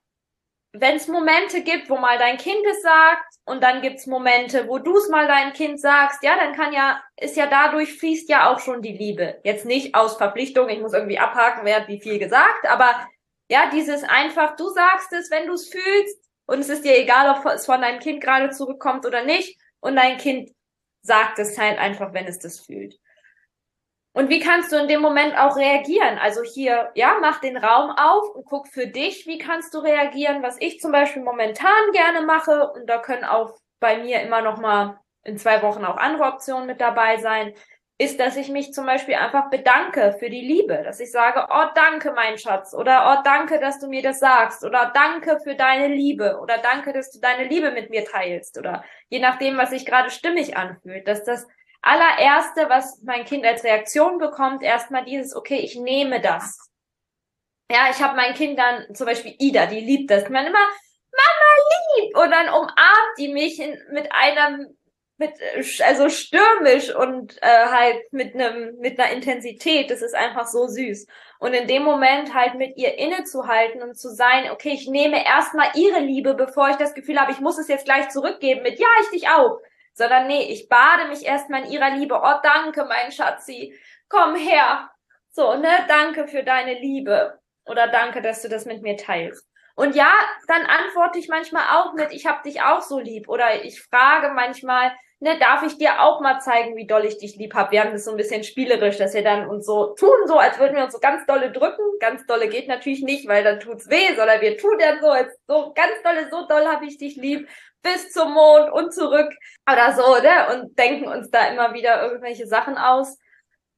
wenn 0.73 0.97
es 0.97 1.09
Momente 1.09 1.63
gibt, 1.63 1.89
wo 1.89 1.97
mal 1.97 2.19
dein 2.19 2.37
Kind 2.37 2.65
es 2.71 2.83
sagt 2.83 3.25
und 3.47 3.63
dann 3.63 3.81
gibt's 3.81 4.07
Momente, 4.07 4.69
wo 4.69 4.79
du 4.79 4.97
es 4.99 5.09
mal 5.09 5.27
deinem 5.27 5.55
Kind 5.55 5.81
sagst, 5.81 6.23
ja, 6.23 6.37
dann 6.37 6.55
kann 6.55 6.75
ja, 6.75 7.03
ist 7.17 7.37
ja 7.37 7.47
dadurch 7.47 7.99
fließt 7.99 8.29
ja 8.29 8.53
auch 8.53 8.61
schon 8.61 8.83
die 8.83 8.93
Liebe. 8.93 9.41
Jetzt 9.43 9.65
nicht 9.65 9.95
aus 9.95 10.19
Verpflichtung, 10.19 10.69
ich 10.69 10.79
muss 10.79 10.93
irgendwie 10.93 11.19
abhaken, 11.19 11.65
wer 11.65 11.77
hat 11.77 11.89
wie 11.89 12.01
viel 12.01 12.19
gesagt, 12.19 12.69
aber 12.69 13.09
ja, 13.49 13.71
dieses 13.73 14.05
einfach, 14.05 14.57
du 14.57 14.69
sagst 14.69 15.13
es, 15.15 15.31
wenn 15.31 15.47
du 15.47 15.55
es 15.55 15.69
fühlst 15.71 16.19
und 16.47 16.61
es 16.61 16.69
ist 16.69 16.85
dir 16.85 16.97
egal, 16.99 17.35
ob 17.35 17.47
es 17.47 17.65
von 17.65 17.81
deinem 17.81 17.99
Kind 17.99 18.23
gerade 18.23 18.51
zurückkommt 18.51 19.07
oder 19.07 19.25
nicht 19.25 19.59
und 19.81 19.97
dein 19.97 20.19
Kind 20.19 20.51
sagt 21.03 21.39
es 21.39 21.59
halt 21.59 21.79
einfach, 21.79 22.13
wenn 22.13 22.27
es 22.27 22.39
das 22.39 22.61
fühlt. 22.61 22.99
Und 24.13 24.29
wie 24.29 24.41
kannst 24.41 24.73
du 24.73 24.77
in 24.77 24.89
dem 24.89 25.01
Moment 25.01 25.39
auch 25.39 25.57
reagieren? 25.57 26.19
Also 26.19 26.43
hier, 26.43 26.91
ja, 26.95 27.19
mach 27.21 27.41
den 27.41 27.57
Raum 27.57 27.91
auf 27.91 28.35
und 28.35 28.45
guck 28.45 28.67
für 28.67 28.89
dich, 28.89 29.27
wie 29.27 29.39
kannst 29.39 29.73
du 29.73 29.79
reagieren, 29.79 30.43
was 30.43 30.57
ich 30.59 30.81
zum 30.81 30.91
Beispiel 30.91 31.23
momentan 31.23 31.93
gerne 31.93 32.23
mache. 32.23 32.73
Und 32.73 32.87
da 32.87 32.99
können 32.99 33.25
auch 33.25 33.57
bei 33.79 33.99
mir 33.99 34.21
immer 34.21 34.43
noch 34.43 34.59
mal 34.59 34.99
in 35.23 35.39
zwei 35.39 35.63
Wochen 35.63 35.85
auch 35.85 35.97
andere 35.97 36.25
Optionen 36.25 36.67
mit 36.67 36.81
dabei 36.81 37.19
sein, 37.19 37.55
ist, 38.01 38.19
dass 38.19 38.39
ich 38.39 38.49
mich 38.49 38.73
zum 38.73 38.87
Beispiel 38.87 39.17
einfach 39.17 39.51
bedanke 39.51 40.17
für 40.19 40.31
die 40.31 40.41
Liebe, 40.41 40.83
dass 40.83 41.01
ich 41.01 41.13
sage, 41.13 41.47
oh 41.51 41.67
danke 41.75 42.13
mein 42.13 42.39
Schatz 42.39 42.73
oder 42.73 43.13
oh 43.13 43.23
danke, 43.23 43.61
dass 43.61 43.79
du 43.79 43.89
mir 43.89 44.01
das 44.01 44.21
sagst 44.21 44.65
oder 44.65 44.91
danke 44.95 45.39
für 45.45 45.55
deine 45.55 45.95
Liebe 45.95 46.39
oder 46.41 46.57
danke, 46.57 46.95
dass 46.95 47.11
du 47.11 47.21
deine 47.21 47.45
Liebe 47.45 47.73
mit 47.73 47.91
mir 47.91 48.07
teilst 48.07 48.57
oder 48.57 48.83
je 49.11 49.19
nachdem, 49.19 49.59
was 49.59 49.69
sich 49.69 49.85
gerade 49.85 50.09
stimmig 50.09 50.57
anfühlt, 50.57 51.07
dass 51.07 51.25
das 51.25 51.47
allererste, 51.83 52.71
was 52.71 53.03
mein 53.03 53.27
Kind 53.27 53.45
als 53.45 53.65
Reaktion 53.65 54.17
bekommt, 54.17 54.63
erstmal 54.63 55.05
dieses, 55.05 55.37
okay, 55.37 55.59
ich 55.59 55.77
nehme 55.77 56.23
das. 56.23 56.59
Ja, 57.71 57.91
ich 57.91 58.03
habe 58.03 58.17
mein 58.17 58.33
Kind 58.33 58.59
dann, 58.59 58.95
zum 58.95 59.05
Beispiel 59.05 59.35
Ida, 59.39 59.67
die 59.67 59.81
liebt 59.81 60.11
das. 60.11 60.27
Man 60.31 60.47
immer, 60.47 60.59
Mama 61.13 61.99
lieb! 61.99 62.17
Und 62.17 62.31
dann 62.31 62.49
umarmt 62.49 63.19
die 63.19 63.29
mich 63.29 63.61
in, 63.61 63.79
mit 63.93 64.11
einem, 64.11 64.75
mit, 65.21 65.33
also 65.87 66.09
stürmisch 66.09 66.93
und 66.95 67.41
äh, 67.41 67.67
halt 67.67 68.13
mit 68.13 68.35
einem, 68.35 68.77
mit 68.79 68.99
einer 68.99 69.13
Intensität. 69.13 69.91
Das 69.91 70.03
ist 70.03 70.17
einfach 70.17 70.49
so 70.49 70.67
süß. 70.67 71.07
Und 71.39 71.55
in 71.55 71.69
dem 71.69 71.85
Moment 71.85 72.35
halt 72.35 72.57
mit 72.57 72.77
ihr 72.77 72.99
innezuhalten 72.99 73.83
und 73.83 73.97
zu 73.97 74.09
sein, 74.13 74.51
okay, 74.51 74.73
ich 74.73 74.89
nehme 74.89 75.25
erstmal 75.25 75.69
ihre 75.75 76.01
Liebe, 76.01 76.35
bevor 76.35 76.71
ich 76.71 76.77
das 76.77 76.95
Gefühl 76.95 77.21
habe, 77.21 77.31
ich 77.31 77.41
muss 77.41 77.59
es 77.59 77.69
jetzt 77.69 77.85
gleich 77.85 78.09
zurückgeben 78.09 78.63
mit, 78.63 78.81
ja, 78.81 78.89
ich 79.03 79.11
dich 79.11 79.29
auch 79.29 79.61
sondern 80.01 80.27
nee, 80.27 80.45
ich 80.45 80.69
bade 80.69 81.09
mich 81.09 81.27
erstmal 81.27 81.65
in 81.65 81.73
ihrer 81.73 81.91
Liebe. 81.91 82.19
Oh, 82.23 82.35
danke, 82.43 82.85
mein 82.87 83.13
Schatzi. 83.13 83.79
Komm 84.09 84.35
her. 84.35 84.91
So, 85.31 85.55
ne, 85.55 85.69
danke 85.89 86.27
für 86.27 86.43
deine 86.43 86.75
Liebe. 86.75 87.39
Oder 87.67 87.89
danke, 87.89 88.23
dass 88.23 88.43
du 88.43 88.49
das 88.49 88.65
mit 88.65 88.83
mir 88.83 88.97
teilst. 88.97 89.47
Und 89.77 89.95
ja, 89.95 90.13
dann 90.49 90.67
antworte 90.67 91.19
ich 91.19 91.29
manchmal 91.29 91.65
auch 91.77 91.93
mit, 91.95 92.13
ich 92.13 92.27
hab 92.27 92.43
dich 92.43 92.63
auch 92.63 92.81
so 92.81 92.99
lieb. 92.99 93.29
Oder 93.29 93.65
ich 93.65 93.83
frage 93.83 94.31
manchmal, 94.31 94.93
ne, 95.21 95.39
darf 95.39 95.63
ich 95.63 95.77
dir 95.77 96.01
auch 96.01 96.21
mal 96.21 96.41
zeigen, 96.41 96.77
wie 96.77 96.87
doll 96.87 97.05
ich 97.05 97.19
dich 97.19 97.37
lieb 97.37 97.55
hab? 97.55 97.71
Wir 97.71 97.83
haben 97.83 97.93
das 97.93 98.05
so 98.05 98.11
ein 98.11 98.17
bisschen 98.17 98.43
spielerisch, 98.43 98.97
dass 98.97 99.15
wir 99.15 99.23
dann 99.23 99.49
uns 99.49 99.67
so 99.67 99.95
tun, 99.95 100.27
so 100.27 100.39
als 100.39 100.59
würden 100.59 100.77
wir 100.77 100.85
uns 100.85 100.95
so 100.95 100.99
ganz 100.99 101.25
dolle 101.27 101.53
drücken. 101.53 101.83
Ganz 102.01 102.27
dolle 102.27 102.49
geht 102.49 102.69
natürlich 102.69 103.03
nicht, 103.03 103.29
weil 103.29 103.45
dann 103.45 103.61
tut's 103.61 103.89
weh, 103.91 104.15
sondern 104.17 104.41
wir 104.41 104.57
tun 104.57 104.77
dann 104.79 105.01
so, 105.01 105.11
als 105.11 105.39
so 105.47 105.73
ganz 105.75 106.03
dolle, 106.03 106.29
so 106.31 106.47
doll 106.47 106.67
hab 106.67 106.83
ich 106.83 106.99
dich 106.99 107.17
lieb 107.17 107.49
bis 107.83 108.13
zum 108.13 108.33
Mond 108.33 108.73
und 108.73 108.93
zurück 108.93 109.33
oder 109.71 109.93
so, 109.95 110.23
ne? 110.23 110.55
Und 110.55 110.79
denken 110.79 111.09
uns 111.09 111.31
da 111.31 111.49
immer 111.49 111.73
wieder 111.75 112.03
irgendwelche 112.03 112.47
Sachen 112.47 112.77
aus. 112.77 113.19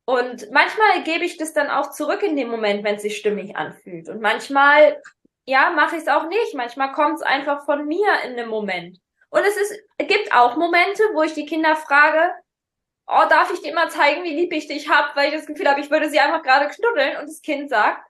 Und 0.04 0.50
manchmal 0.50 1.02
gebe 1.04 1.24
ich 1.24 1.36
das 1.36 1.52
dann 1.52 1.70
auch 1.70 1.90
zurück 1.90 2.22
in 2.22 2.36
dem 2.36 2.48
Moment, 2.48 2.82
wenn 2.84 2.96
es 2.96 3.02
sich 3.02 3.16
stimmig 3.16 3.56
anfühlt. 3.56 4.08
Und 4.08 4.20
manchmal, 4.20 5.00
ja, 5.44 5.70
mache 5.70 5.96
ich 5.96 6.02
es 6.02 6.08
auch 6.08 6.26
nicht. 6.26 6.54
Manchmal 6.54 6.92
kommt 6.92 7.16
es 7.16 7.22
einfach 7.22 7.64
von 7.64 7.86
mir 7.86 8.08
in 8.26 8.36
dem 8.36 8.48
Moment. 8.48 8.98
Und 9.32 9.44
es 9.46 9.56
ist, 9.56 9.82
gibt 9.98 10.30
auch 10.34 10.56
Momente, 10.56 11.02
wo 11.14 11.22
ich 11.22 11.32
die 11.32 11.46
Kinder 11.46 11.74
frage, 11.74 12.34
oh, 13.06 13.24
darf 13.30 13.50
ich 13.50 13.62
dir 13.62 13.72
mal 13.72 13.90
zeigen, 13.90 14.24
wie 14.24 14.36
lieb 14.36 14.52
ich 14.52 14.68
dich 14.68 14.90
hab, 14.90 15.16
weil 15.16 15.28
ich 15.28 15.34
das 15.34 15.46
Gefühl 15.46 15.68
habe, 15.68 15.80
ich 15.80 15.90
würde 15.90 16.10
sie 16.10 16.20
einfach 16.20 16.42
gerade 16.42 16.68
knuddeln 16.68 17.16
und 17.16 17.24
das 17.26 17.40
Kind 17.40 17.70
sagt, 17.70 18.06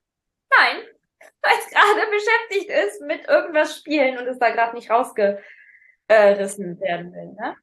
nein, 0.51 0.83
weil 1.43 1.53
es 1.59 1.71
gerade 1.71 2.11
beschäftigt 2.11 2.71
ist 2.71 3.03
mit 3.03 3.29
irgendwas 3.29 3.79
spielen 3.79 4.19
und 4.19 4.27
es 4.27 4.41
da 4.41 4.51
gerade 4.51 4.75
nicht 4.75 4.91
rausge 4.91 5.41
gerissen 6.09 6.81
werden 6.81 7.13
will. 7.13 7.33
Ne? 7.41 7.57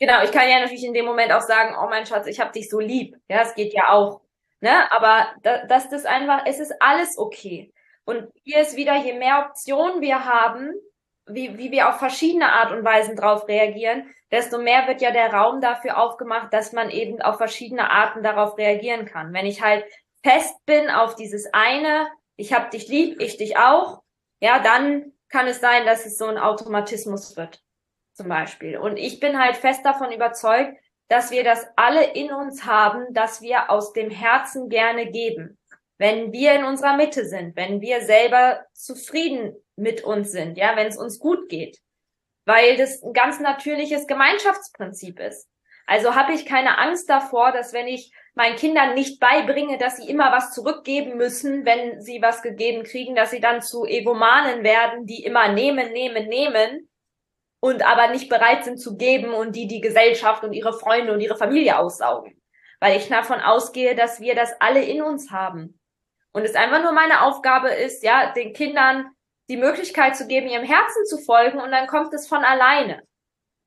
Genau, 0.00 0.24
ich 0.24 0.32
kann 0.32 0.48
ja 0.48 0.58
natürlich 0.58 0.84
in 0.84 0.92
dem 0.92 1.04
Moment 1.04 1.30
auch 1.30 1.42
sagen, 1.42 1.76
oh 1.80 1.88
mein 1.88 2.06
Schatz, 2.06 2.26
ich 2.26 2.40
hab 2.40 2.52
dich 2.52 2.68
so 2.68 2.80
lieb. 2.80 3.16
Ja, 3.28 3.42
es 3.42 3.54
geht 3.54 3.72
ja 3.72 3.90
auch. 3.90 4.20
Ne? 4.60 4.92
Aber 4.92 5.32
da, 5.42 5.64
dass 5.66 5.88
das 5.88 6.06
einfach, 6.06 6.42
es 6.44 6.58
ist 6.58 6.74
alles 6.80 7.16
okay. 7.16 7.72
Und 8.04 8.28
hier 8.42 8.58
ist 8.58 8.74
wieder, 8.74 8.96
je 8.96 9.12
mehr 9.12 9.46
Optionen 9.48 10.00
wir 10.00 10.24
haben, 10.24 10.74
wie, 11.34 11.58
wie 11.58 11.70
wir 11.70 11.88
auf 11.88 11.98
verschiedene 11.98 12.52
Art 12.52 12.72
und 12.72 12.84
Weisen 12.84 13.16
drauf 13.16 13.48
reagieren, 13.48 14.14
desto 14.30 14.58
mehr 14.58 14.86
wird 14.86 15.00
ja 15.00 15.10
der 15.10 15.32
Raum 15.32 15.60
dafür 15.60 15.98
aufgemacht, 15.98 16.52
dass 16.52 16.72
man 16.72 16.90
eben 16.90 17.20
auf 17.20 17.36
verschiedene 17.36 17.90
Arten 17.90 18.22
darauf 18.22 18.56
reagieren 18.58 19.06
kann. 19.06 19.32
Wenn 19.32 19.46
ich 19.46 19.62
halt 19.62 19.84
fest 20.22 20.54
bin 20.66 20.90
auf 20.90 21.14
dieses 21.14 21.52
eine, 21.52 22.08
ich 22.36 22.52
hab 22.52 22.70
dich 22.70 22.88
lieb, 22.88 23.20
ich 23.20 23.36
dich 23.36 23.56
auch, 23.56 24.02
ja, 24.40 24.58
dann 24.58 25.12
kann 25.28 25.46
es 25.46 25.60
sein, 25.60 25.86
dass 25.86 26.06
es 26.06 26.18
so 26.18 26.26
ein 26.26 26.38
Automatismus 26.38 27.36
wird 27.36 27.62
zum 28.14 28.28
Beispiel. 28.28 28.78
Und 28.78 28.96
ich 28.96 29.20
bin 29.20 29.38
halt 29.38 29.56
fest 29.56 29.84
davon 29.84 30.12
überzeugt, 30.12 30.76
dass 31.08 31.30
wir 31.30 31.42
das 31.42 31.66
alle 31.76 32.12
in 32.12 32.32
uns 32.32 32.64
haben, 32.64 33.12
dass 33.12 33.42
wir 33.42 33.70
aus 33.70 33.92
dem 33.92 34.10
Herzen 34.10 34.68
gerne 34.68 35.10
geben. 35.10 35.58
Wenn 36.00 36.32
wir 36.32 36.54
in 36.54 36.64
unserer 36.64 36.96
Mitte 36.96 37.26
sind, 37.26 37.54
wenn 37.56 37.82
wir 37.82 38.00
selber 38.00 38.64
zufrieden 38.72 39.54
mit 39.76 40.02
uns 40.02 40.32
sind, 40.32 40.56
ja, 40.56 40.74
wenn 40.74 40.86
es 40.86 40.96
uns 40.96 41.18
gut 41.18 41.50
geht, 41.50 41.78
weil 42.46 42.78
das 42.78 43.02
ein 43.02 43.12
ganz 43.12 43.38
natürliches 43.38 44.06
Gemeinschaftsprinzip 44.06 45.20
ist. 45.20 45.46
Also 45.86 46.14
habe 46.14 46.32
ich 46.32 46.46
keine 46.46 46.78
Angst 46.78 47.10
davor, 47.10 47.52
dass 47.52 47.74
wenn 47.74 47.86
ich 47.86 48.14
meinen 48.34 48.56
Kindern 48.56 48.94
nicht 48.94 49.20
beibringe, 49.20 49.76
dass 49.76 49.98
sie 49.98 50.08
immer 50.08 50.32
was 50.32 50.54
zurückgeben 50.54 51.18
müssen, 51.18 51.66
wenn 51.66 52.00
sie 52.00 52.22
was 52.22 52.40
gegeben 52.40 52.82
kriegen, 52.84 53.14
dass 53.14 53.30
sie 53.30 53.40
dann 53.40 53.60
zu 53.60 53.84
Egomanen 53.84 54.64
werden, 54.64 55.04
die 55.04 55.22
immer 55.22 55.52
nehmen, 55.52 55.92
nehmen, 55.92 56.28
nehmen, 56.28 56.88
und 57.62 57.84
aber 57.84 58.08
nicht 58.08 58.30
bereit 58.30 58.64
sind 58.64 58.78
zu 58.78 58.96
geben 58.96 59.34
und 59.34 59.54
die 59.54 59.66
die 59.66 59.82
Gesellschaft 59.82 60.44
und 60.44 60.54
ihre 60.54 60.72
Freunde 60.72 61.12
und 61.12 61.20
ihre 61.20 61.36
Familie 61.36 61.78
aussaugen. 61.78 62.40
Weil 62.78 62.96
ich 62.96 63.08
davon 63.10 63.40
ausgehe, 63.40 63.94
dass 63.94 64.18
wir 64.20 64.34
das 64.34 64.54
alle 64.60 64.82
in 64.82 65.02
uns 65.02 65.30
haben. 65.30 65.79
Und 66.32 66.44
es 66.44 66.54
einfach 66.54 66.82
nur 66.82 66.92
meine 66.92 67.22
Aufgabe 67.22 67.70
ist, 67.70 68.04
ja, 68.04 68.32
den 68.32 68.52
Kindern 68.52 69.10
die 69.48 69.56
Möglichkeit 69.56 70.16
zu 70.16 70.26
geben, 70.26 70.48
ihrem 70.48 70.64
Herzen 70.64 71.04
zu 71.06 71.18
folgen 71.18 71.60
und 71.60 71.72
dann 71.72 71.88
kommt 71.88 72.14
es 72.14 72.28
von 72.28 72.44
alleine, 72.44 73.02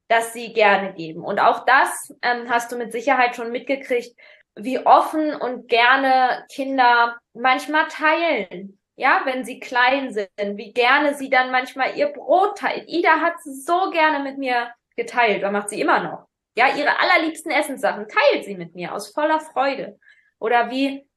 dass 0.07 0.31
sie 0.31 0.53
gerne 0.53 0.93
geben. 0.93 1.23
Und 1.23 1.39
auch 1.39 1.65
das 1.65 2.13
ähm, 2.21 2.49
hast 2.49 2.71
du 2.71 2.77
mit 2.77 2.93
Sicherheit 2.93 3.35
schon 3.35 3.51
mitgekriegt, 3.51 4.17
wie 4.55 4.79
offen 4.85 5.35
und 5.35 5.67
gerne 5.67 6.45
Kinder 6.49 7.17
manchmal 7.33 7.87
teilen 7.89 8.79
ja, 8.95 9.21
wenn 9.25 9.43
sie 9.43 9.59
klein 9.59 10.13
sind, 10.13 10.29
wie 10.37 10.71
gerne 10.71 11.15
sie 11.15 11.29
dann 11.29 11.51
manchmal 11.51 11.97
ihr 11.97 12.07
Brot 12.07 12.57
teilt. 12.57 12.87
Ida 12.87 13.21
hat 13.21 13.35
so 13.43 13.89
gerne 13.89 14.19
mit 14.19 14.37
mir 14.37 14.71
geteilt, 14.95 15.39
oder 15.39 15.51
macht 15.51 15.69
sie 15.69 15.81
immer 15.81 16.01
noch. 16.03 16.27
Ja, 16.55 16.75
ihre 16.75 16.99
allerliebsten 16.99 17.51
Essenssachen 17.51 18.07
teilt 18.07 18.45
sie 18.45 18.55
mit 18.55 18.75
mir 18.75 18.93
aus 18.93 19.11
voller 19.11 19.39
Freude. 19.39 19.99
Oder 20.37 20.69
wie, 20.69 21.07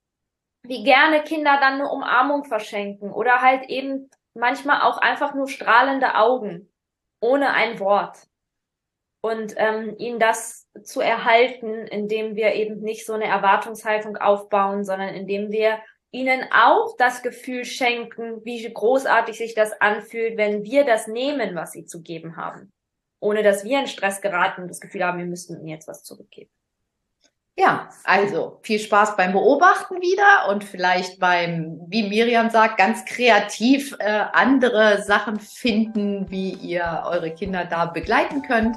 wie 0.69 0.85
gerne 0.85 1.23
Kinder 1.23 1.59
dann 1.61 1.75
eine 1.75 1.91
Umarmung 1.91 2.45
verschenken 2.45 3.13
oder 3.13 3.41
halt 3.43 3.69
eben 3.69 4.11
manchmal 4.35 4.83
auch 4.83 4.99
einfach 4.99 5.35
nur 5.35 5.49
strahlende 5.49 6.15
Augen, 6.15 6.73
ohne 7.21 7.53
ein 7.53 7.81
Wort. 7.81 8.19
Und 9.23 9.55
ähm, 9.57 9.97
ihnen 9.99 10.21
das 10.21 10.69
zu 10.85 11.01
erhalten, 11.01 11.87
indem 11.87 12.37
wir 12.37 12.55
eben 12.55 12.81
nicht 12.81 13.05
so 13.05 13.15
eine 13.15 13.25
Erwartungshaltung 13.25 14.17
aufbauen, 14.17 14.85
sondern 14.85 15.15
indem 15.15 15.51
wir 15.51 15.81
ihnen 16.13 16.47
auch 16.53 16.97
das 16.97 17.23
Gefühl 17.23 17.65
schenken, 17.65 18.45
wie 18.45 18.73
großartig 18.73 19.37
sich 19.37 19.55
das 19.55 19.73
anfühlt, 19.81 20.37
wenn 20.37 20.63
wir 20.63 20.85
das 20.85 21.09
nehmen, 21.09 21.57
was 21.57 21.73
sie 21.73 21.85
zu 21.85 22.03
geben 22.03 22.37
haben. 22.37 22.73
Ohne 23.21 23.43
dass 23.43 23.65
wir 23.65 23.81
in 23.81 23.87
Stress 23.87 24.21
geraten 24.21 24.63
und 24.63 24.69
das 24.69 24.81
Gefühl 24.81 25.05
haben, 25.05 25.19
wir 25.19 25.27
müssten 25.27 25.57
ihnen 25.57 25.69
jetzt 25.69 25.89
was 25.89 26.05
zurückgeben. 26.05 26.51
Ja, 27.59 27.89
also 28.05 28.59
viel 28.63 28.79
Spaß 28.79 29.17
beim 29.17 29.33
Beobachten 29.33 30.03
wieder 30.03 30.51
und 30.51 30.63
vielleicht 30.63 31.19
beim, 31.19 31.81
wie 31.89 32.07
Miriam 32.07 32.51
sagt, 32.51 32.77
ganz 32.77 33.07
kreativ 33.07 33.97
äh, 33.99 34.25
andere 34.35 35.03
Sachen 35.03 35.41
finden, 35.41 36.31
wie 36.31 36.53
ihr 36.53 37.05
eure 37.07 37.31
Kinder 37.31 37.65
da 37.65 37.87
begleiten 37.87 38.43
könnt. 38.43 38.77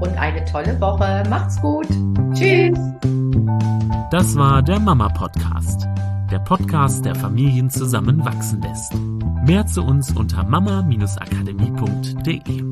Und 0.00 0.16
eine 0.16 0.44
tolle 0.44 0.80
Woche. 0.80 1.24
Macht's 1.28 1.60
gut. 1.60 1.88
Tschüss. 2.34 2.78
Das 4.12 4.36
war 4.36 4.62
der 4.62 4.78
Mama 4.78 5.08
Podcast. 5.08 5.88
Der 6.30 6.38
Podcast, 6.38 7.04
der 7.04 7.16
Familien 7.16 7.68
zusammenwachsen 7.68 8.62
lässt. 8.62 8.94
Mehr 9.44 9.66
zu 9.66 9.82
uns 9.82 10.12
unter 10.12 10.44
mama-akademie.de. 10.44 12.62